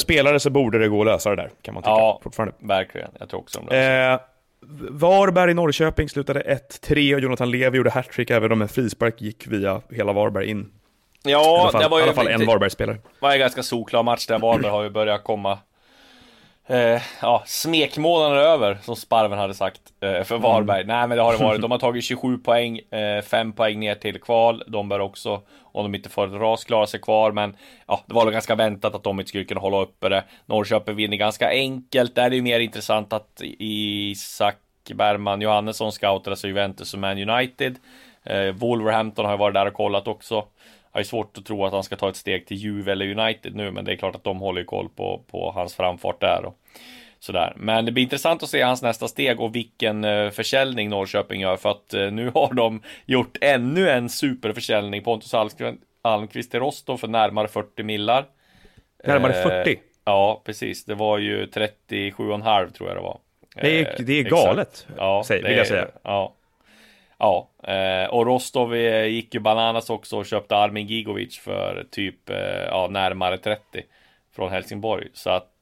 [0.00, 2.54] spelare så borde det gå att lösa det där, kan man tycka ja, fortfarande.
[2.58, 3.10] verkligen.
[3.18, 3.86] Jag tror också om det.
[3.86, 4.20] Eh,
[4.90, 9.80] Varberg Norrköping slutade 1-3 och Jonathan Levi gjorde hattrick även om en frispark gick via
[9.90, 10.72] hela Varberg in.
[11.22, 12.04] Ja, I alla fall, det var ju...
[12.04, 12.96] I alla fall en Varberg-spelare.
[12.96, 15.58] Det var en ganska solklar match där Varberg har ju börjat komma
[16.66, 20.82] eh, ja, smekmånaden över, som Sparven hade sagt eh, för Varberg.
[20.82, 20.96] Mm.
[20.96, 21.62] Nej, men det har det varit.
[21.62, 24.62] De har tagit 27 poäng, eh, 5 poäng ner till kval.
[24.66, 27.32] De bör också, om de inte får ett ras, klara sig kvar.
[27.32, 30.24] Men ja, det var väl ganska väntat att de inte skulle kunna hålla uppe det.
[30.46, 32.14] Norrköping vinner ganska enkelt.
[32.14, 34.56] Där är det ju mer intressant att Isak
[34.94, 37.76] Bergman Johannesson scoutades av Juventus och Man United.
[38.22, 40.44] Eh, Wolverhampton har ju varit där och kollat också.
[40.96, 43.70] Har svårt att tro att han ska ta ett steg till Juve eller United nu,
[43.70, 46.44] men det är klart att de håller koll på, på hans framfart där.
[46.44, 46.58] Och
[47.18, 47.52] sådär.
[47.56, 51.56] Men det blir intressant att se hans nästa steg och vilken uh, försäljning Norrköping gör,
[51.56, 55.02] för att uh, nu har de gjort ännu en superförsäljning.
[55.02, 55.34] Pontus
[56.02, 58.24] Almqvist till Rostov för närmare 40 millar.
[59.04, 59.70] Närmare 40?
[59.70, 60.84] Uh, ja, precis.
[60.84, 63.18] Det var ju 37,5 tror jag det var.
[63.54, 65.88] Det är, det är galet, ja, vill jag säga.
[66.02, 66.34] Ja.
[67.18, 72.30] Ja, eh, och Rostov eh, gick ju bananas också och köpte Armin Gigovic för typ
[72.30, 73.82] eh, ja, närmare 30
[74.34, 75.08] från Helsingborg.
[75.12, 75.52] Så att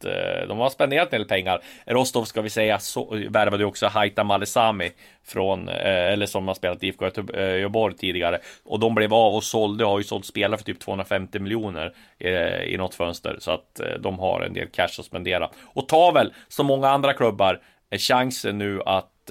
[0.49, 1.61] de har spenderat en del pengar.
[1.87, 4.91] Rostov ska vi säga så, värvade ju också Haita Malesami
[5.25, 8.39] från, eller som har spelat i IFK Göteborg tidigare.
[8.65, 11.93] Och de blev av och sålde, har ju sålt spelare för typ 250 miljoner
[12.67, 13.37] i något fönster.
[13.39, 15.51] Så att de har en del cash att spendera.
[15.65, 17.61] Och tar väl, som många andra klubbar,
[17.99, 19.31] chansen nu att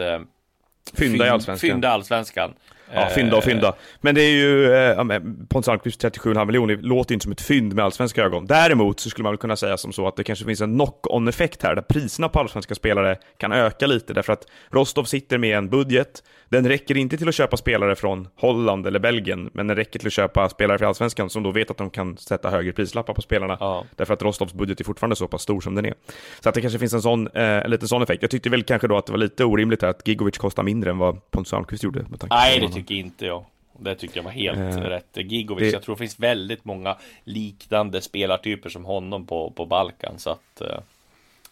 [0.94, 1.70] Fynda i allsvenskan.
[1.70, 2.54] Fynda allsvenskan.
[2.96, 3.76] Ja, fynda och fynda.
[4.02, 7.86] Men det är ju, eh, Pontus Almqvist 37,5 miljoner låter inte som ett fynd med
[7.86, 8.46] allsvenska ögon.
[8.46, 11.28] Däremot så skulle man väl kunna säga som så att det kanske finns en knock-on
[11.28, 15.58] effekt här, där priserna på allsvenska spelare kan öka lite, därför att Rostov sitter med
[15.58, 19.78] en budget, den räcker inte till att köpa spelare från Holland eller Belgien, men den
[19.78, 22.72] räcker till att köpa spelare för allsvenskan som då vet att de kan sätta högre
[22.72, 23.86] prislappar på spelarna, ja.
[23.96, 25.94] därför att Rostovs budget är fortfarande så pass stor som den är.
[26.40, 28.22] Så att det kanske finns en sån, eh, lite sån effekt.
[28.22, 30.90] Jag tyckte väl kanske då att det var lite orimligt här att Gigovic kostar mindre
[30.90, 32.06] än vad Pontus Almqvist gjorde.
[32.30, 33.46] Nej, det tycker inte jag.
[33.80, 35.08] Det tycker jag var helt eh, rätt.
[35.14, 35.74] Gigovic, det...
[35.74, 40.20] jag tror det finns väldigt många liknande spelartyper som honom på, på Balkan.
[40.20, 40.80] Så att, eh,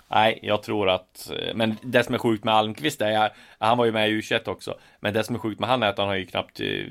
[0.07, 3.85] nej, jag tror att, eh, men det som är sjukt med Almqvist är, han var
[3.85, 6.07] ju med i U21 också, men det som är sjukt med han är att han
[6.07, 6.85] har ju knappt eh,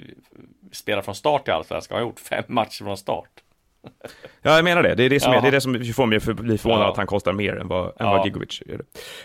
[0.72, 3.42] spelat från start i Allsvenskan, han har gjort fem matcher från start.
[4.42, 4.94] Ja, jag menar det.
[4.94, 6.90] Det är det som, är, det är det som får mig att bli förvånad ja.
[6.90, 8.10] att han kostar mer än vad, än ja.
[8.10, 8.82] vad Gigovic gör.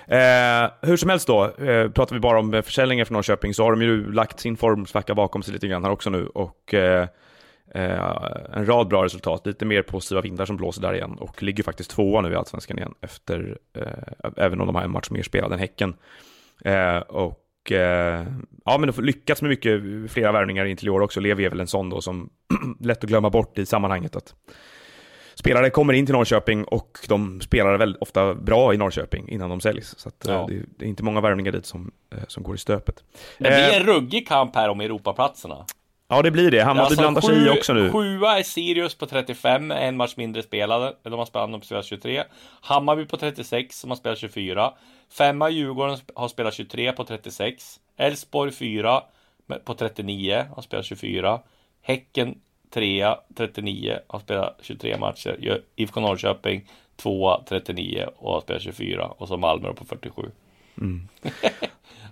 [0.07, 3.71] Eh, hur som helst då, eh, pratar vi bara om försäljningen från Norrköping så har
[3.71, 7.07] de ju lagt sin formsvacka bakom sig lite grann här också nu och eh,
[7.75, 11.63] eh, en rad bra resultat, lite mer positiva vindar som blåser där igen och ligger
[11.63, 15.23] faktiskt tvåa nu i Allsvenskan igen efter, eh, även om de har en match mer
[15.23, 15.95] spelad än Häcken.
[16.65, 16.97] Eh,
[17.71, 17.71] och
[18.65, 21.19] ja, men lyckats med mycket, flera värvningar in till i år också.
[21.19, 22.29] Levi är väl en sån då som
[22.79, 24.15] lätt att glömma bort i sammanhanget.
[24.15, 24.35] Att
[25.35, 29.61] spelare kommer in till Norrköping och de spelar väldigt ofta bra i Norrköping innan de
[29.61, 29.99] säljs.
[29.99, 30.45] Så att, ja.
[30.49, 31.91] det, det, är inte många värvningar dit som,
[32.27, 33.03] som går i stöpet.
[33.37, 35.65] Det blir en ruggig kamp här om Europaplatserna.
[36.07, 36.63] Ja, det blir det.
[36.63, 37.91] Hammarby alltså, blandar sig i också nu.
[37.91, 40.95] Sjua är Sirius på 35, en match mindre spelade.
[41.03, 42.23] De har spelat, de spelat 23.
[42.61, 44.73] Hammarby på 36, som har spelat 24.
[45.09, 47.79] Femma Djurgården har spelat 23 på 36.
[47.97, 49.01] Elfsborg 4
[49.65, 51.39] på 39, har spelat 24.
[51.81, 52.35] Häcken
[52.69, 55.61] 3 39, har spelat 23 matcher.
[55.75, 59.05] IFK Norrköping 2 39 och har spelat 24.
[59.07, 60.21] Och så Malmö på 47.
[60.77, 61.07] Mm.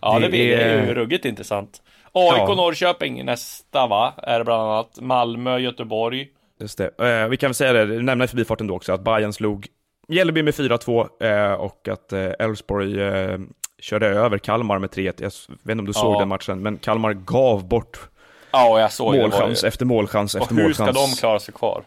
[0.01, 0.93] ja, det, det blir är...
[0.93, 1.81] ruggigt intressant.
[2.13, 2.55] AIK ja.
[2.55, 4.13] Norrköping nästa va?
[4.17, 4.99] Är det bland annat.
[5.01, 6.27] Malmö, Göteborg.
[6.59, 6.99] Just det.
[6.99, 9.67] Eh, vi kan väl säga det, nämna i förbifarten då också, att Bayern slog
[10.07, 13.39] Mjällby med 4-2 eh, och att eh, Elfsborg eh,
[13.79, 15.13] körde över Kalmar med 3-1.
[15.17, 15.31] Jag
[15.63, 16.01] vet inte om du ja.
[16.01, 18.09] såg den matchen, men Kalmar gav bort
[18.53, 19.67] ja, jag såg målchans det.
[19.67, 20.79] efter målchans efter målchans.
[20.79, 21.83] Och hur ska de klara sig kvar?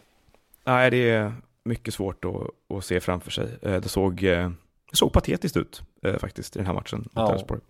[0.65, 3.47] Nej, det är mycket svårt att, att se framför sig.
[3.61, 4.49] Eh, det såg, eh,
[4.91, 5.81] det såg patetiskt ut
[6.13, 7.33] faktiskt i den här matchen mot ja.
[7.33, 7.61] Elfsborg.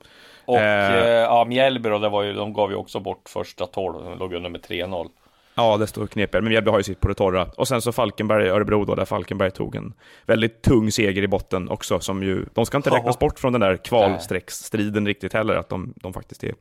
[0.46, 4.04] Och eh, ja, Mjällby då, det var ju, de gav ju också bort första 12,
[4.04, 5.10] de låg under med 3-0.
[5.56, 7.48] Ja, det står knepigare, men Mjällby har ju sitt på det torra.
[7.58, 9.94] Och sen så Falkenberg, Örebro då, där Falkenberg tog en
[10.26, 13.62] väldigt tung seger i botten också, som ju, de ska inte räknas bort från den
[13.62, 16.54] där kvalstrecksstriden riktigt heller, att de, de faktiskt är,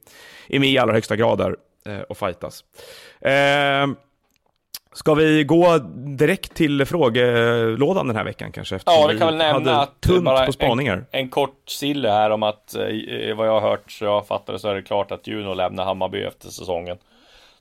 [0.48, 2.64] är med i allra högsta grad där eh, och fightas.
[3.20, 3.86] Eh,
[4.96, 5.78] Ska vi gå
[6.18, 8.78] direkt till frågelådan den här veckan kanske?
[8.86, 10.96] Ja, vi kan väl nämna att tunt bara på spaningar.
[10.96, 14.52] En, en kort sille här om att eh, vad jag har hört så jag fattar
[14.52, 16.98] det så är det klart att Juno lämnar Hammarby efter säsongen.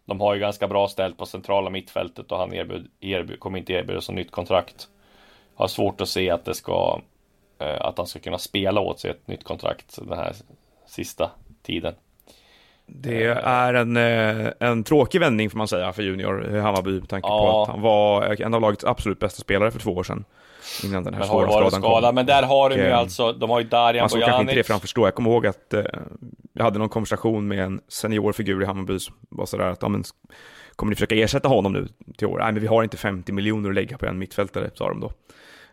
[0.06, 3.74] De har ju ganska bra ställt på centrala mittfältet och han erbjud, erbjud, kommer inte
[3.74, 4.88] erbjudas som nytt kontrakt.
[5.56, 7.02] Jag har svårt att se att det ska
[7.60, 10.34] eh, att han ska kunna spela åt sig ett nytt kontrakt den här
[10.88, 11.32] sista
[11.64, 11.94] tiden.
[12.88, 17.28] Det är en, eh, en tråkig vändning får man säga för Junior Hammarby med tanke
[17.28, 17.40] ja.
[17.40, 20.26] på att han var en av lagets absolut bästa spelare för två år sedan.
[20.84, 22.16] Innan den här men svåra skadan skada, kom.
[22.16, 24.64] Men där har de ju alltså, de har ju Darjan Man såg kanske inte det
[24.64, 25.08] framför stå.
[25.08, 25.84] Jag kommer ihåg att eh,
[26.54, 30.04] jag hade någon konversation med en seniorfigur i Hammarby som var sådär att, ja men,
[30.76, 32.40] kommer ni försöka ersätta honom nu till år?
[32.40, 35.12] Nej, men vi har inte 50 miljoner att lägga på en mittfältare, sa de då.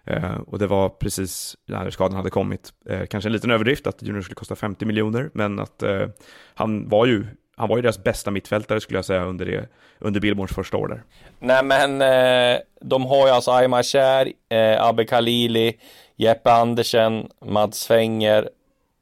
[0.06, 2.72] Eh, och det var precis när skadan hade kommit.
[2.88, 6.06] Eh, kanske en liten överdrift att Junior skulle kosta 50 miljoner, men att eh,
[6.54, 10.20] han var ju han var ju deras bästa mittfältare skulle jag säga under, det, under
[10.20, 11.02] Billborns första år där.
[11.38, 15.78] Nej men eh, de har ju alltså Aymar Kär, eh, Abbe Khalili,
[16.16, 18.48] Jeppe Andersen, Mats Fenger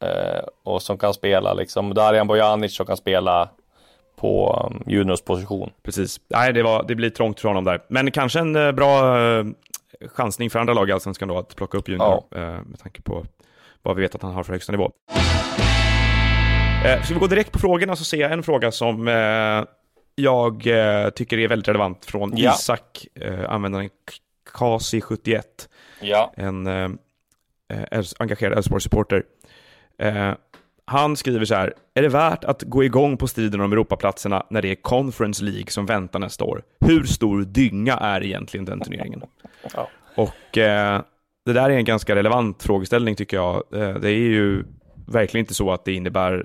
[0.02, 3.48] eh, och som kan spela liksom Darijan Bojanic som kan spela
[4.16, 5.70] på um, Juniors position.
[5.82, 6.20] Precis.
[6.28, 7.82] Nej, det, var, det blir trångt för honom där.
[7.88, 9.16] Men kanske en bra
[10.08, 12.38] chansning för andra lag i Allsvenskan då att plocka upp Junior ja.
[12.38, 13.26] eh, med tanke på
[13.82, 14.92] vad vi vet att han har för högsta nivå.
[16.84, 19.64] Eh, ska vi gå direkt på frågorna så ser jag en fråga som eh,
[20.14, 22.54] jag eh, tycker är väldigt relevant från ja.
[22.54, 23.06] Isak,
[23.48, 23.90] användaren
[24.52, 25.42] Kasi71.
[26.00, 26.32] Ja.
[26.36, 26.66] En
[28.18, 29.22] engagerad Elfsborg-supporter.
[30.84, 34.62] Han skriver så här, är det värt att gå igång på striden om Europaplatserna när
[34.62, 36.62] det är Conference League som väntar nästa år?
[36.80, 39.22] Hur stor dynga är egentligen den turneringen?
[39.74, 39.88] Ja.
[40.14, 41.02] Och eh,
[41.44, 43.54] det där är en ganska relevant frågeställning tycker jag.
[43.54, 44.64] Eh, det är ju
[45.06, 46.44] verkligen inte så att det innebär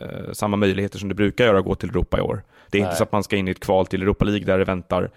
[0.00, 2.42] eh, samma möjligheter som det brukar göra att gå till Europa i år.
[2.70, 2.88] Det är Nej.
[2.88, 5.10] inte så att man ska in i ett kval till Europa League där det väntar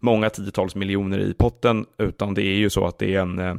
[0.00, 3.56] många tiotals miljoner i potten, utan det är ju så att det är en eh,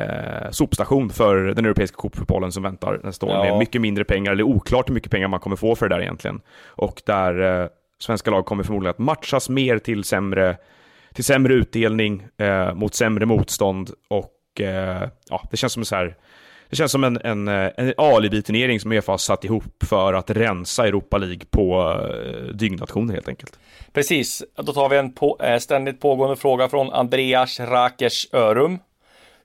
[0.00, 3.42] eh, sopstation för den europeiska cupfotbollen som väntar nästa år ja.
[3.42, 6.02] med mycket mindre pengar, eller oklart hur mycket pengar man kommer få för det där
[6.02, 6.40] egentligen.
[6.66, 7.68] Och där eh,
[7.98, 10.56] svenska lag kommer förmodligen att matchas mer till sämre,
[11.14, 16.16] till sämre utdelning eh, mot sämre motstånd och eh, ja, det känns som så här
[16.70, 20.30] det känns som en, en, eh, en alibi-turnering som Uefa har satt ihop för att
[20.30, 23.58] rensa Europa League på eh, dyngnationer helt enkelt.
[23.92, 28.78] Precis, då tar vi en på, eh, ständigt pågående fråga från Andreas Rakers Örum.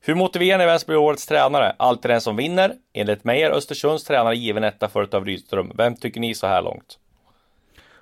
[0.02, 1.76] Hur motiverar ni vem som blir årets tränare?
[1.80, 2.74] Alltid den som vinner.
[2.94, 5.72] Enligt mig är Östersunds tränare given etta förut av Rydström.
[5.78, 7.00] Vem tycker ni så här långt?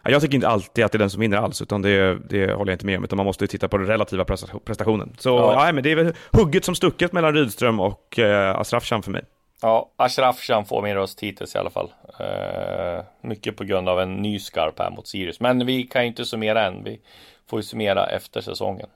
[0.05, 2.71] Jag tycker inte alltid att det är den som vinner alls, utan det, det håller
[2.71, 4.25] jag inte med om, utan man måste titta på den relativa
[4.65, 5.15] prestationen.
[5.17, 5.55] Så ja.
[5.55, 9.23] nej, men det är väl hugget som stucket mellan Rydström och eh, Asrafshan för mig.
[9.61, 11.91] Ja, Ashrafshan får min röst hittills i alla fall.
[12.19, 15.39] Eh, mycket på grund av en ny skarp här mot Sirius.
[15.39, 16.83] Men vi kan ju inte summera än.
[16.83, 16.99] Vi
[17.49, 18.89] får ju summera efter säsongen.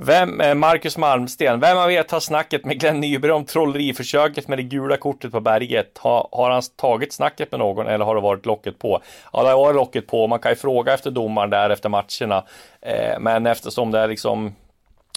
[0.00, 4.58] Vem, eh, Marcus Malmsten, vem av er tar snacket med Glenn Nyberg om trolleriförsöket med
[4.58, 5.98] det gula kortet på berget?
[5.98, 9.00] Ha, har han tagit snacket med någon eller har det varit locket på?
[9.32, 10.26] Ja, det har varit locket på.
[10.26, 12.44] Man kan ju fråga efter domaren där efter matcherna.
[12.80, 14.54] Eh, men eftersom det är liksom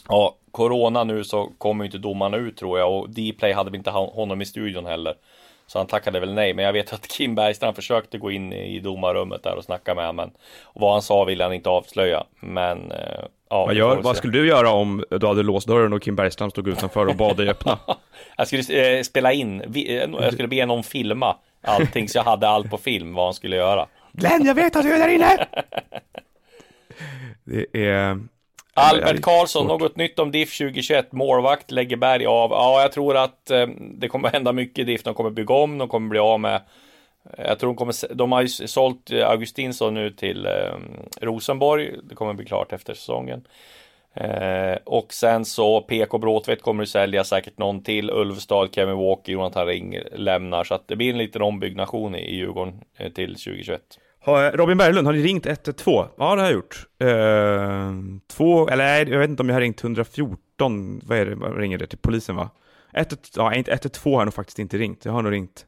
[0.10, 3.90] Ja, Corona nu så kommer inte domarna ut tror jag och Dplay hade vi inte
[3.92, 5.14] honom i studion heller.
[5.72, 8.80] Så han tackade väl nej, men jag vet att Kim Bergstrand försökte gå in i
[8.80, 10.32] domarrummet där och snacka med honom.
[10.64, 12.24] Och vad han sa ville han inte avslöja.
[12.40, 16.02] Men eh, Ja, vad, gör, vad skulle du göra om du hade låst dörren och
[16.02, 17.80] Kim Bergstrand stod utanför och bad dig öppna?
[18.38, 22.48] jag skulle eh, spela in, eh, jag skulle be någon filma allting så jag hade
[22.48, 23.88] allt på film vad han skulle göra.
[24.12, 25.48] Glenn, jag vet att du är där inne!
[27.46, 28.20] Det är...
[28.74, 32.52] Albert Karlsson, något nytt om DIF 2021, målvakt, lägger Berg av.
[32.52, 35.04] Ja, jag tror att eh, det kommer hända mycket i DIF.
[35.04, 36.62] De kommer bygga om, de kommer bli av med
[37.38, 40.52] jag tror de kommer, de har ju sålt Augustinsson nu till eh,
[41.22, 41.96] Rosenborg.
[42.04, 43.48] Det kommer bli klart efter säsongen.
[44.14, 48.10] Eh, och sen så PK Bråtvedt kommer att sälja säkert någon till.
[48.10, 50.64] Ulvstad, Kevin Walker, Jonathan Ring lämnar.
[50.64, 53.82] Så att det blir en liten ombyggnation i Djurgården eh, till 2021.
[54.24, 56.08] Har, Robin Berglund, har ni ringt 112?
[56.18, 56.88] Ja, det har jag gjort.
[57.00, 57.94] Eh,
[58.28, 61.02] två, eller nej, jag vet inte om jag har ringt 114.
[61.04, 62.50] Vad är det, vad ringer det till polisen va?
[62.94, 65.06] 112, ja, 112 har jag nog faktiskt inte ringt.
[65.06, 65.66] Jag har nog ringt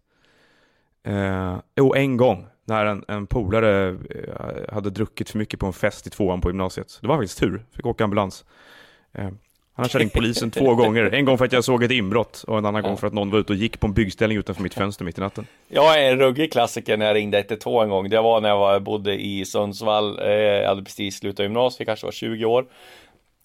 [1.04, 5.74] Eh, jo, en gång när en, en polare eh, hade druckit för mycket på en
[5.74, 7.00] fest i tvåan på gymnasiet.
[7.02, 8.46] Det var faktiskt tur, fick åka ambulans.
[9.12, 9.30] Eh,
[9.76, 11.04] annars har ringt polisen två gånger.
[11.04, 12.90] En gång för att jag såg ett inbrott och en annan ja.
[12.90, 15.18] gång för att någon var ute och gick på en byggställning utanför mitt fönster mitt
[15.18, 15.48] i natten.
[15.68, 18.10] Jag är en ruggig klassiker när jag ringde 112 en gång.
[18.10, 20.20] Det var när jag var, bodde i Sundsvall.
[20.20, 22.66] Eh, jag hade precis slutat gymnasiet, kanske var 20 år.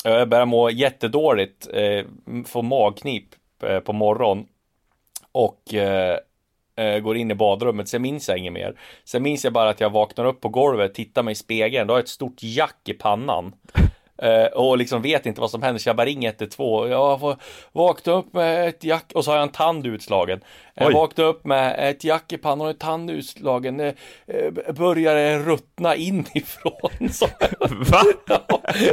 [0.05, 2.05] Jag började må jättedåligt, eh,
[2.47, 3.25] få magknip
[3.63, 4.47] eh, på morgonen.
[5.33, 6.19] Och eh,
[6.77, 8.75] eh, går in i badrummet, sen minns jag inget mer.
[9.05, 11.95] Sen minns jag bara att jag vaknar upp på golvet, tittar mig i spegeln, då
[11.95, 13.53] har jag ett stort jack i pannan.
[14.23, 16.91] Eh, och liksom vet inte vad som händer så jag bara ringer 112.
[16.91, 17.37] Jag får
[17.73, 20.41] vakna upp med ett jack och så har jag en tand utslagen.
[20.81, 23.81] Jag vaknade upp med ett jack i pannan och en tand utslagen.
[23.81, 23.93] Uh,
[24.77, 27.09] började ruttna inifrån.
[27.11, 27.27] Så,
[27.61, 28.03] Va?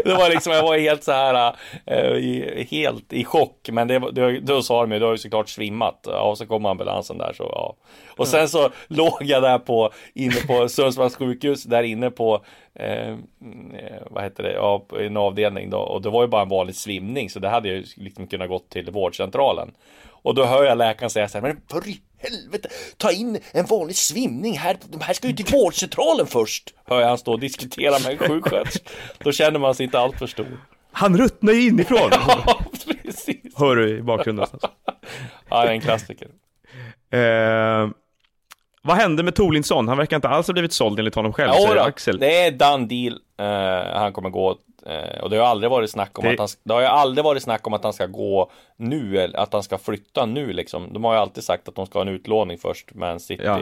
[0.05, 1.55] det var liksom, jag var helt så här,
[1.91, 3.69] uh, helt i chock.
[3.71, 5.99] Men det, det, då sa de ju, du har ju såklart svimmat.
[6.07, 7.75] Ja, och så kom ambulansen där så ja.
[8.17, 12.41] Och sen så låg jag där på, inne på Sundsvalls sjukhus, där inne på
[12.79, 13.15] Eh,
[14.09, 15.77] vad heter det, ja, en avdelning då.
[15.77, 18.69] Och det var ju bara en vanlig svimning, så det hade ju liksom kunnat gått
[18.69, 19.71] till vårdcentralen.
[20.25, 23.65] Och då hör jag läkaren säga så här, men för i helvete, ta in en
[23.65, 26.73] vanlig svimning här, de här ska ju till vårdcentralen först.
[26.85, 28.89] Hör jag han stå och diskutera med en sjuksköterska.
[29.17, 30.65] Då känner man sig inte alltför stor.
[30.91, 32.09] Han ruttnar ju inifrån!
[32.11, 32.59] ja,
[33.03, 33.57] precis.
[33.57, 34.47] Hör du i bakgrunden
[35.49, 36.27] ja, det är en klassiker.
[37.11, 37.89] Eh,
[38.81, 39.87] vad hände med Tolinsson?
[39.87, 42.19] Han verkar inte alls ha blivit såld enligt honom själv, ja, säger Axel.
[42.19, 43.19] Det är done deal.
[43.41, 44.57] Uh, han kommer gå.
[44.89, 46.31] Uh, och det har aldrig varit snack om det...
[46.31, 49.39] att han Det har ju aldrig varit snack om att han ska gå nu, eller
[49.39, 50.93] att han ska flytta nu liksom.
[50.93, 53.59] De har ju alltid sagt att de ska ha en utlåning först, men City, ja.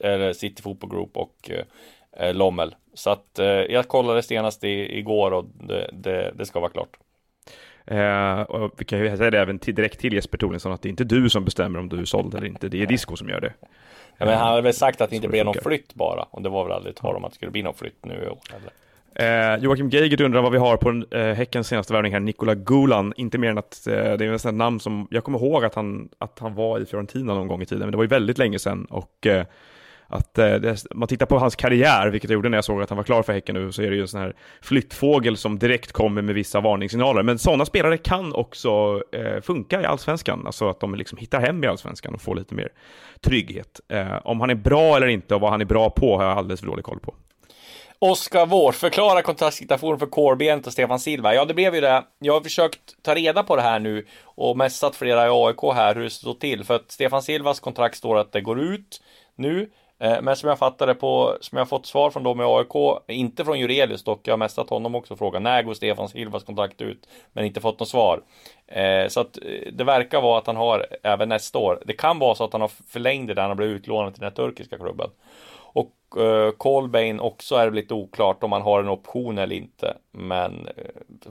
[0.00, 1.50] eller City Football Group och
[2.20, 2.74] uh, Lommel.
[2.94, 6.96] Så att jag kollade senast i, igår och det, det, det ska vara klart.
[7.86, 10.88] Eh, och vi kan ju säga det även till, direkt till Jesper Tolinsson att det
[10.88, 13.28] är inte du som bestämmer om du är såld eller inte, det är Disco som
[13.28, 13.52] gör det.
[14.18, 16.22] Ja, men han hade väl sagt att det inte blev någon flytt bara.
[16.22, 18.28] Och det var väl aldrig tal om att det skulle bli någon flytt nu i
[18.28, 18.38] år.
[19.14, 23.12] Eh, Joakim Geigert undrar vad vi har på eh, Häckens senaste värvning här, Nikola Gulan.
[23.16, 26.08] Inte mer än att eh, det är ett namn som, jag kommer ihåg att han,
[26.18, 28.58] att han var i Fiorentina någon gång i tiden, men det var ju väldigt länge
[28.58, 28.84] sedan.
[28.90, 29.46] Och eh,
[30.06, 32.90] att eh, det, man tittar på hans karriär, vilket jag gjorde när jag såg att
[32.90, 35.58] han var klar för Häcken nu, så är det ju en sån här flyttfågel som
[35.58, 37.22] direkt kommer med vissa varningssignaler.
[37.22, 41.64] Men sådana spelare kan också eh, funka i allsvenskan, alltså att de liksom hittar hem
[41.64, 42.68] i allsvenskan och får lite mer
[43.20, 43.80] trygghet.
[43.88, 46.38] Eh, om han är bra eller inte och vad han är bra på har jag
[46.38, 47.14] alldeles för dålig koll på.
[48.06, 51.34] Oskar Wårs, förklara kontrastsituationen för Kårbenet och Stefan Silva.
[51.34, 52.04] Ja, det blev ju det.
[52.18, 55.94] Jag har försökt ta reda på det här nu och messat flera i AIK här
[55.94, 56.64] hur det står till.
[56.64, 59.02] För att Stefan Silvas kontrakt står att det går ut
[59.34, 59.70] nu.
[59.98, 63.44] Eh, men som jag fattade på, som jag fått svar från dem i AIK, inte
[63.44, 67.08] från Jurelius dock, jag har messat honom också frågan när går Stefan Silvas kontrakt ut?
[67.32, 68.22] Men inte fått något svar.
[68.66, 71.82] Eh, så att eh, det verkar vara att han har även nästa år.
[71.86, 74.34] Det kan vara så att han har förlängt det där han blev utlånad till den
[74.34, 75.10] turkiska klubben.
[75.74, 79.96] Och uh, Colbain också är det lite oklart om han har en option eller inte.
[80.12, 80.68] Men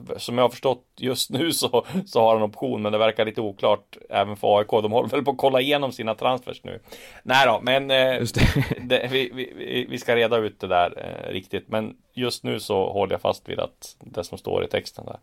[0.02, 3.24] uh, som jag har förstått just nu så, så har han option, men det verkar
[3.24, 4.70] lite oklart även för AIK.
[4.70, 6.80] De håller väl på att kolla igenom sina transfers nu.
[7.22, 8.26] Nej då, men uh,
[8.80, 9.08] det.
[9.12, 11.68] vi, vi, vi, ska reda ut det där riktigt.
[11.68, 15.18] Men just nu så håller jag fast vid att det som står i texten där.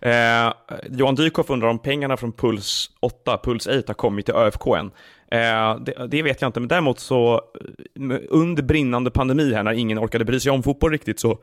[0.00, 0.52] Eh,
[0.90, 4.90] Johan Dykhoff undrar om pengarna från Puls 8, Puls 8 har kommit till ÖFK än.
[5.30, 9.72] Eh, det, det, vet jag inte, men däremot så eh, under brinnande pandemi här när
[9.72, 11.38] ingen orkade bry sig om fotboll riktigt så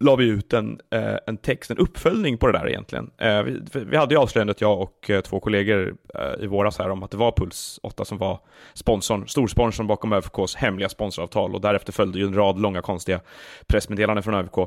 [0.00, 3.10] la vi ut en, eh, en text, en uppföljning på det där egentligen.
[3.18, 6.90] Eh, vi, vi, hade ju avslöjandet, jag och eh, två kollegor eh, i våras här
[6.90, 8.40] om att det var Puls 8 som var
[8.74, 13.20] sponsorn, storsponsorn bakom ÖFKs hemliga sponsoravtal och därefter följde ju en rad långa konstiga
[13.66, 14.58] pressmeddelanden från ÖFK.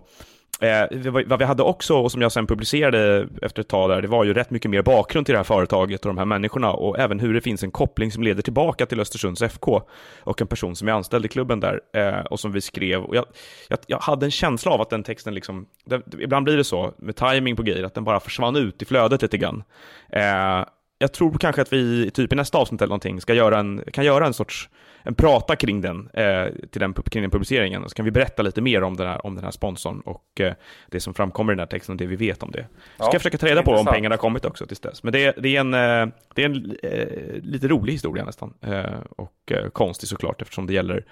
[0.63, 0.87] Eh,
[1.25, 4.23] vad vi hade också, och som jag sen publicerade efter ett tag där, det var
[4.23, 7.19] ju rätt mycket mer bakgrund till det här företaget och de här människorna och även
[7.19, 9.81] hur det finns en koppling som leder tillbaka till Östersunds FK
[10.19, 13.03] och en person som är anställd i klubben där eh, och som vi skrev.
[13.03, 13.25] Och jag,
[13.69, 16.93] jag, jag, hade en känsla av att den texten liksom, det, ibland blir det så
[16.97, 19.63] med timing på grejer, att den bara försvann ut i flödet lite grann.
[20.09, 20.65] Eh,
[20.99, 24.05] jag tror kanske att vi typ i nästa avsnitt eller någonting ska göra en, kan
[24.05, 24.69] göra en sorts
[25.03, 27.89] en prata kring den, eh, till den, kring den publiceringen.
[27.89, 30.53] Så kan vi berätta lite mer om den här, om den här sponsorn och eh,
[30.87, 32.67] det som framkommer i den här texten och det vi vet om det.
[32.67, 35.03] Så ja, ska jag försöka ta reda på om pengarna har kommit också tills dess.
[35.03, 38.53] Men det, det är en, eh, det är en eh, lite rolig historia nästan.
[38.61, 41.05] Eh, och eh, konstig såklart eftersom det gäller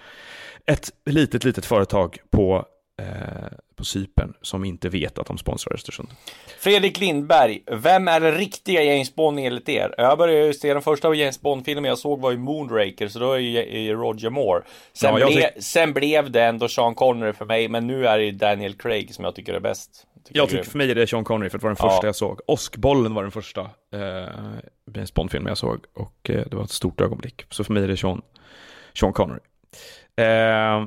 [0.65, 2.65] ett litet, litet företag på
[3.81, 6.09] på Cypern som inte vet att de sponsrar Östersund.
[6.59, 9.95] Fredrik Lindberg, vem är den riktiga James Bond enligt er?
[9.97, 13.31] Jag började ju se den första James Bond-filmen jag såg var ju Moonraker, så då
[13.31, 14.63] är ju Roger Moore.
[14.93, 18.23] Sen, ja, ble, sen blev det ändå Sean Connery för mig, men nu är det
[18.23, 20.07] ju Daniel Craig som jag tycker är bäst.
[20.25, 22.05] Tycker jag tycker för mig är det Sean Connery, för det var den första ja.
[22.05, 22.39] jag såg.
[22.47, 23.61] Åskbollen var den första
[23.93, 24.27] eh,
[24.93, 27.45] James Bond-filmen jag såg, och eh, det var ett stort ögonblick.
[27.49, 28.21] Så för mig är det Sean,
[28.93, 29.39] Sean Connery.
[30.15, 30.85] Eh,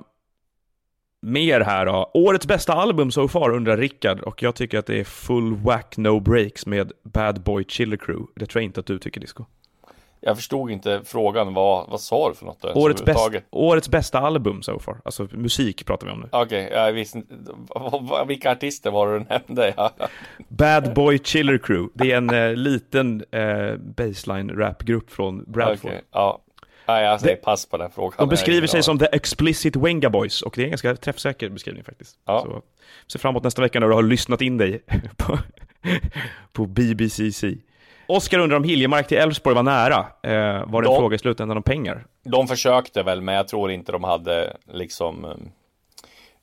[1.24, 2.10] mer här då.
[2.14, 5.96] Årets bästa album so far undrar Rickard och jag tycker att det är Full Whack
[5.96, 8.26] No Breaks med Bad Boy Chiller Crew.
[8.36, 9.44] Det tror jag inte att du tycker Disco.
[10.26, 12.64] Jag förstod inte frågan, vad, vad sa du för något?
[12.64, 16.28] Årets, bäst, årets bästa album so far, alltså musik pratar vi om nu.
[16.32, 17.52] Okej, okay, jag visste inte,
[18.26, 19.90] vilka artister var det du nämnde?
[20.48, 25.90] Bad Boy Chiller Crew, det är en eh, liten eh, baseline rapgrupp från Bradford.
[25.90, 26.43] Okay, ja.
[26.86, 28.14] Nej, jag säger pass på den frågan.
[28.18, 31.84] De beskriver sig som The Explicit Wenga Boys och det är en ganska träffsäker beskrivning
[31.84, 32.18] faktiskt.
[32.24, 32.42] Ja.
[32.42, 32.62] Så
[33.06, 34.82] se fram emot nästa vecka när du har lyssnat in dig
[35.16, 35.38] på,
[36.52, 37.44] på BBCC.
[38.06, 40.06] Oskar undrar om Hiljemark till Elfsborg var nära.
[40.22, 42.06] Eh, var det de, en fråga i slutändan om pengar?
[42.24, 45.24] De försökte väl, men jag tror inte de hade liksom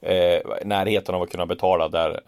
[0.01, 2.21] eh, närheten av att kunna betala där,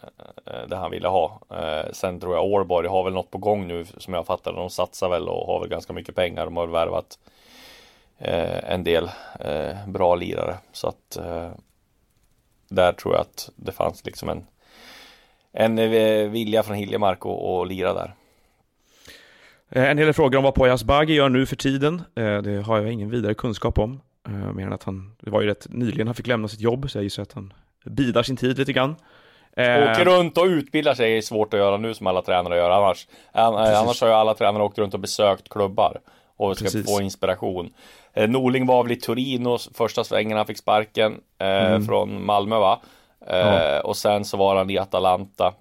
[0.46, 1.40] eh, han ville ha.
[1.50, 4.52] Eh, sen tror jag Årborg har väl något på gång nu som jag fattar.
[4.52, 6.44] De satsar väl och har väl ganska mycket pengar.
[6.44, 7.30] De har värvat eh,
[8.18, 9.10] en del
[9.40, 10.56] eh, bra lirare.
[10.72, 11.50] Så att eh,
[12.68, 14.46] där tror jag att det fanns liksom en,
[15.52, 18.14] en eh, vilja från Hiljemark att lira där.
[19.70, 22.02] Eh, en hel del frågor om vad Poya Asbaghi gör nu för tiden.
[22.14, 24.00] Eh, det har jag ingen vidare kunskap om.
[24.54, 26.98] Mer än att han, det var ju rätt nyligen han fick lämna sitt jobb, så
[26.98, 27.52] jag gissar att han
[27.84, 28.96] bidar sin tid lite grann.
[29.52, 33.08] Åker runt och utbildar sig är svårt att göra nu som alla tränare gör annars.
[33.32, 36.00] Annars har ju alla tränare åkt runt och besökt klubbar
[36.36, 36.86] och ska Precis.
[36.86, 37.72] få inspiration.
[38.14, 41.86] Eh, Norling var väl i Torino första svängen han fick sparken eh, mm.
[41.86, 42.80] från Malmö va?
[43.26, 43.80] Eh, ja.
[43.80, 45.54] Och sen så var han i Atalanta.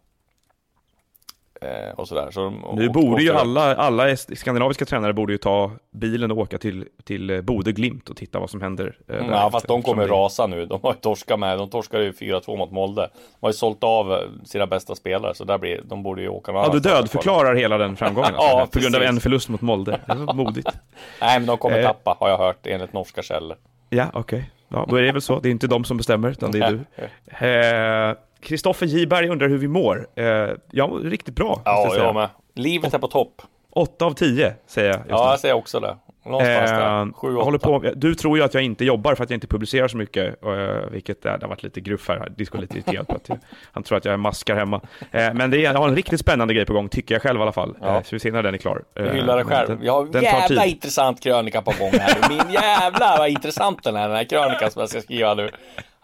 [1.64, 2.32] Eh, och sådär.
[2.32, 6.88] Så nu borde ju alla, alla skandinaviska tränare borde ju ta bilen och åka till,
[7.04, 8.98] till eh, Bode Glimt och titta vad som händer.
[9.10, 10.66] Eh, mm, ja, fast de kommer rasa nu.
[10.66, 11.58] De har ju torskat med.
[11.58, 13.10] De torskade ju 4-2 mot Molde.
[13.14, 16.52] De har ju sålt av sina bästa spelare, så där blir, de borde ju åka
[16.52, 19.62] någon Ja, du dödförklarar hela den framgången alltså, ja, På grund av en förlust mot
[19.62, 20.00] Molde.
[20.08, 20.70] Det var modigt.
[21.22, 23.58] Nej, men de kommer tappa, har jag hört, enligt norska källor.
[23.90, 24.38] Ja, okej.
[24.38, 24.50] Okay.
[24.68, 25.40] Ja, då är det väl så.
[25.40, 26.72] Det är inte de som bestämmer, utan det är
[27.40, 27.48] du.
[27.48, 30.08] Eh, Kristoffer Giberg undrar hur vi mår.
[30.16, 30.26] Eh,
[30.72, 31.62] ja, riktigt bra.
[31.66, 32.30] Ja, jag, jag med.
[32.56, 33.42] Livet är på topp.
[33.72, 35.00] 8 av 10 säger jag.
[35.10, 35.98] Ja, jag säger också det.
[36.26, 37.14] Någonstans eh, där.
[37.14, 39.88] 7, håller på, du tror ju att jag inte jobbar för att jag inte publicerar
[39.88, 42.32] så mycket, uh, vilket är, det har varit lite gruff här.
[42.38, 43.38] Disco är lite irriterad på att jag,
[43.72, 44.78] han tror att jag är maskar hemma.
[44.78, 47.40] Uh, men det är, jag har en riktigt spännande grej på gång, tycker jag själv
[47.40, 47.76] i alla fall.
[47.82, 47.98] Ja.
[47.98, 48.84] Uh, så vi ser när den är klar.
[48.94, 49.86] Du hyllar dig själv.
[49.86, 52.30] Jag har en jävla intressant krönika på gång här.
[52.30, 55.50] Min jävla vad intressant den är, den här krönikan som jag ska skriva nu.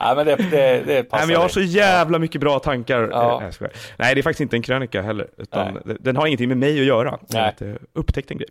[0.02, 3.10] Nej men det, det, det passar Nej men jag har så jävla mycket bra tankar.
[3.12, 3.42] Ja.
[3.60, 5.28] Nej, Nej det är faktiskt inte en krönika heller.
[5.38, 7.20] Utan den har ingenting med mig att göra.
[7.28, 8.50] Jag har inte upptäckt en grej.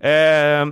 [0.00, 0.66] Eh,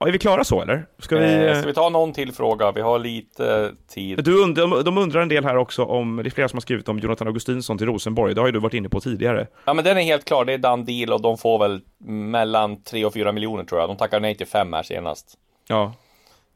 [0.00, 0.86] är vi klara så eller?
[0.98, 2.72] Ska vi, eh, ska vi ta någon till fråga?
[2.72, 4.24] Vi har lite tid.
[4.24, 6.88] Du und de undrar en del här också om, det är flera som har skrivit
[6.88, 8.34] om Jonathan Augustinsson till Rosenborg.
[8.34, 9.46] Det har ju du varit inne på tidigare.
[9.64, 12.82] Ja men den är helt klar, det är done deal och de får väl mellan
[12.82, 13.90] 3 och 4 miljoner tror jag.
[13.90, 15.34] De tackar nej till 5 här senast.
[15.68, 15.92] Ja.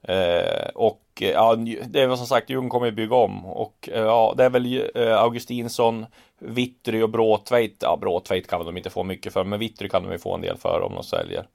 [0.03, 4.03] Eh, och ja, det är väl som sagt, Djurgården kommer ju bygga om och eh,
[4.03, 6.07] ja, det är väl eh, Augustinsson,
[6.39, 7.77] Vittry och Bråtveit.
[7.81, 10.41] Ja, Bråtveit kan de inte få mycket för, men Vittry kan de ju få en
[10.41, 11.47] del för om de säljer.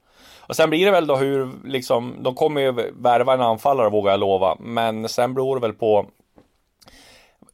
[0.48, 4.12] Och sen blir det väl då hur, liksom, de kommer ju värva en anfallare vågar
[4.12, 6.06] jag lova, men sen beror det väl på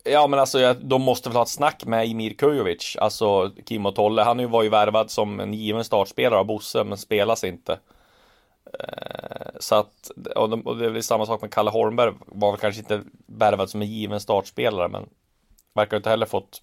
[0.04, 3.96] Ja men alltså de måste väl ha ett snack med Emir Kujovic, alltså Kim och
[3.96, 4.22] Tolle.
[4.22, 7.80] Han var ju värvad som en given startspelare av Bosse, men spelas inte.
[8.80, 12.82] Eh, så att, och det är väl samma sak med Kalle Holmberg, var väl kanske
[12.82, 15.10] inte värvad som en given startspelare, men
[15.74, 16.62] verkar inte heller fått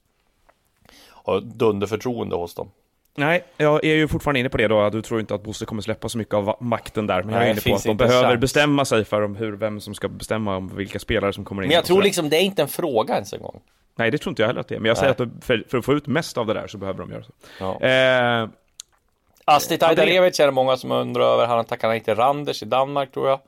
[1.25, 2.71] ha dunderförtroende hos dem.
[3.19, 5.83] Nej, jag är ju fortfarande inne på det då, du tror inte att Bosse kommer
[5.83, 8.41] släppa så mycket av makten där, men jag är inne på att de behöver chans.
[8.41, 11.69] bestämma sig för hur, vem som ska bestämma om vilka spelare som kommer in.
[11.69, 13.61] Men jag tror liksom, det är inte en fråga ens en gång.
[13.97, 15.15] Nej, det tror inte jag heller att det är, men jag Nej.
[15.15, 17.23] säger att för, för, att få ut mest av det där så behöver de göra
[17.23, 17.33] så.
[17.61, 17.81] Ja.
[17.81, 18.49] Eh,
[19.45, 23.13] Asti Tajdarevic är det många som undrar över, han tackar nej till Randers i Danmark
[23.13, 23.41] tror jag.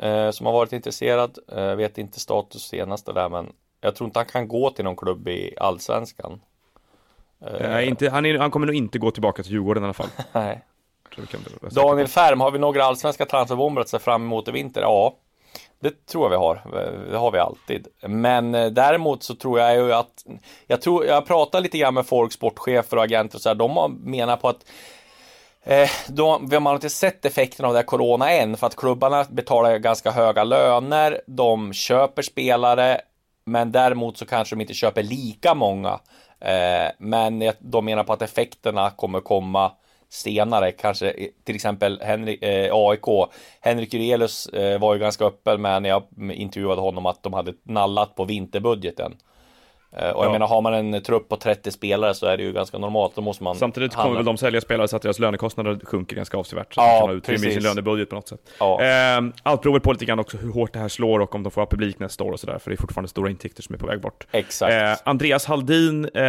[0.00, 4.18] Eh, som har varit intresserad, eh, vet inte status senaste där, men jag tror inte
[4.18, 6.40] han kan gå till någon klubb i Allsvenskan.
[7.46, 9.92] Eh, Nej, inte, han, är, han kommer nog inte gå tillbaka till Djurgården i alla
[9.92, 10.08] fall.
[10.32, 10.64] Nej.
[11.70, 14.80] Daniel Färm, har vi några allsvenska transferbomber att se fram emot i vinter?
[14.80, 15.16] Ja.
[15.80, 16.62] Det tror jag vi har.
[17.10, 17.88] Det har vi alltid.
[18.00, 20.24] Men eh, däremot så tror jag ju att
[20.66, 23.54] jag tror jag pratar lite grann med folk, sportchefer och agenter och så här.
[23.54, 24.64] De menar på att
[25.64, 29.24] Eh, då, vi har inte sett effekten av det här corona än för att klubbarna
[29.30, 31.20] betalar ganska höga löner.
[31.26, 33.00] De köper spelare,
[33.44, 36.00] men däremot så kanske de inte köper lika många.
[36.44, 39.72] Eh, men de menar på att effekterna kommer komma
[40.08, 41.14] senare, kanske
[41.44, 43.30] till exempel Henrik, eh, AIK.
[43.60, 47.54] Henrik Jurelius eh, var ju ganska öppen med när jag intervjuade honom att de hade
[47.62, 49.14] nallat på vinterbudgeten.
[49.96, 50.32] Eh, och jag ja.
[50.32, 53.14] menar, har man en trupp på 30 spelare så är det ju ganska normalt.
[53.14, 56.36] Då måste man Samtidigt kommer väl de sälja spelare så att deras lönekostnader sjunker ganska
[56.36, 56.74] avsevärt.
[56.74, 58.40] Så ja, att de kan utrymme i sin lönebudget på något sätt.
[58.58, 58.82] Ja.
[58.82, 61.50] Eh, allt beror på lite grann också hur hårt det här slår och om de
[61.50, 62.58] får ha publik nästa år och sådär.
[62.58, 64.26] För det är fortfarande stora intäkter som är på väg bort.
[64.30, 64.72] Exakt.
[64.72, 66.22] Eh, Andreas Haldin eh,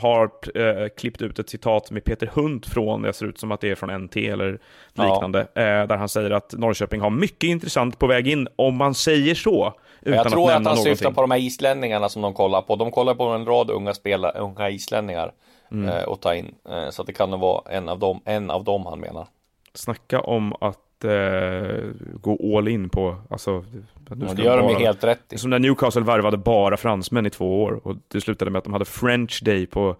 [0.00, 3.60] har eh, klippt ut ett citat med Peter Hunt från, det ser ut som att
[3.60, 4.58] det är från NT eller
[4.94, 8.94] liknande, eh, där han säger att Norrköping har mycket intressant på väg in, om man
[8.94, 9.74] säger så.
[10.04, 10.84] Jag tror att, att han någonting.
[10.84, 12.76] syftar på de här islänningarna som de kollar på.
[12.76, 15.32] De kollar på en rad unga spelare, unga islänningar
[15.70, 15.88] mm.
[15.88, 16.54] eh, och ta in.
[16.68, 19.26] Eh, så det kan nog vara en av dem, en av dem han menar.
[19.74, 21.82] Snacka om att eh,
[22.20, 23.64] gå all in på, alltså.
[24.10, 25.38] Nu ja, det gör de ju helt rätt i.
[25.38, 28.72] Som när Newcastle värvade bara fransmän i två år och det slutade med att de
[28.72, 29.96] hade French Day på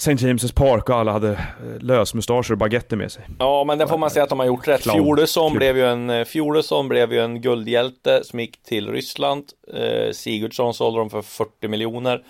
[0.00, 0.26] St.
[0.26, 1.38] James' Park och alla hade eh,
[1.80, 3.24] lösmustascher och baguetter med sig.
[3.38, 4.82] Ja, men det får man säga att de har gjort rätt.
[4.82, 9.44] Fjolesson blev ju en, eh, Fjolesson blev ju en guldhjälte som gick till Ryssland.
[9.74, 12.22] Eh, Sigurdsson sålde de för 40 miljoner.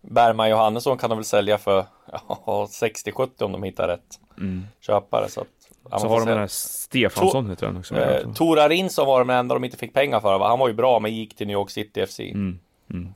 [0.00, 1.84] Bergman Johannesson kan de väl sälja för
[2.28, 4.66] ja, 60-70 om de hittar rätt mm.
[4.80, 5.28] köpare.
[5.28, 7.96] Så, att, så har de den här Stefansson heter han också.
[7.96, 10.38] Eh, Tora Rinsson var den enda de inte fick pengar för.
[10.38, 10.48] Va?
[10.48, 12.20] Han var ju bra men gick till New York City FC.
[12.20, 12.58] Mm.
[12.90, 13.14] Mm.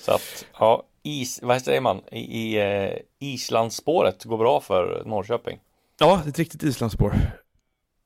[0.00, 5.58] Så att, ja, is, vad säger man, i, i eh, Islandsspåret går bra för Norrköping.
[5.98, 7.14] Ja, ett riktigt Islandsspår.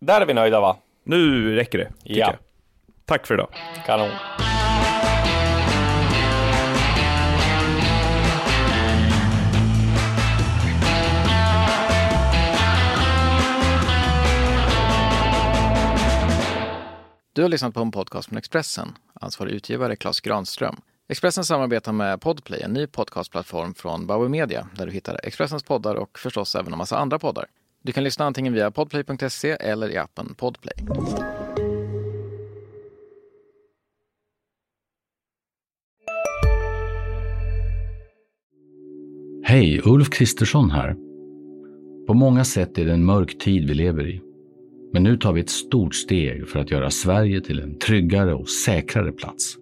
[0.01, 0.77] Där är vi nöjda va?
[1.05, 2.17] Nu räcker det, ja.
[2.17, 2.37] Jag.
[3.05, 3.49] Tack för idag.
[3.87, 4.11] Kanon.
[17.35, 18.99] Du har lyssnat på en podcast från Expressen.
[19.15, 20.81] Ansvarig utgivare Klas Granström.
[21.13, 25.95] Expressen samarbetar med Podplay, en ny podcastplattform från Bauer Media, där du hittar Expressens poddar
[25.95, 27.47] och förstås även en massa andra poddar.
[27.83, 30.75] Du kan lyssna antingen via podplay.se eller i appen Podplay.
[39.45, 40.97] Hej, Ulf Kristersson här.
[42.07, 44.21] På många sätt är det en mörk tid vi lever i.
[44.93, 48.49] Men nu tar vi ett stort steg för att göra Sverige till en tryggare och
[48.49, 49.62] säkrare plats.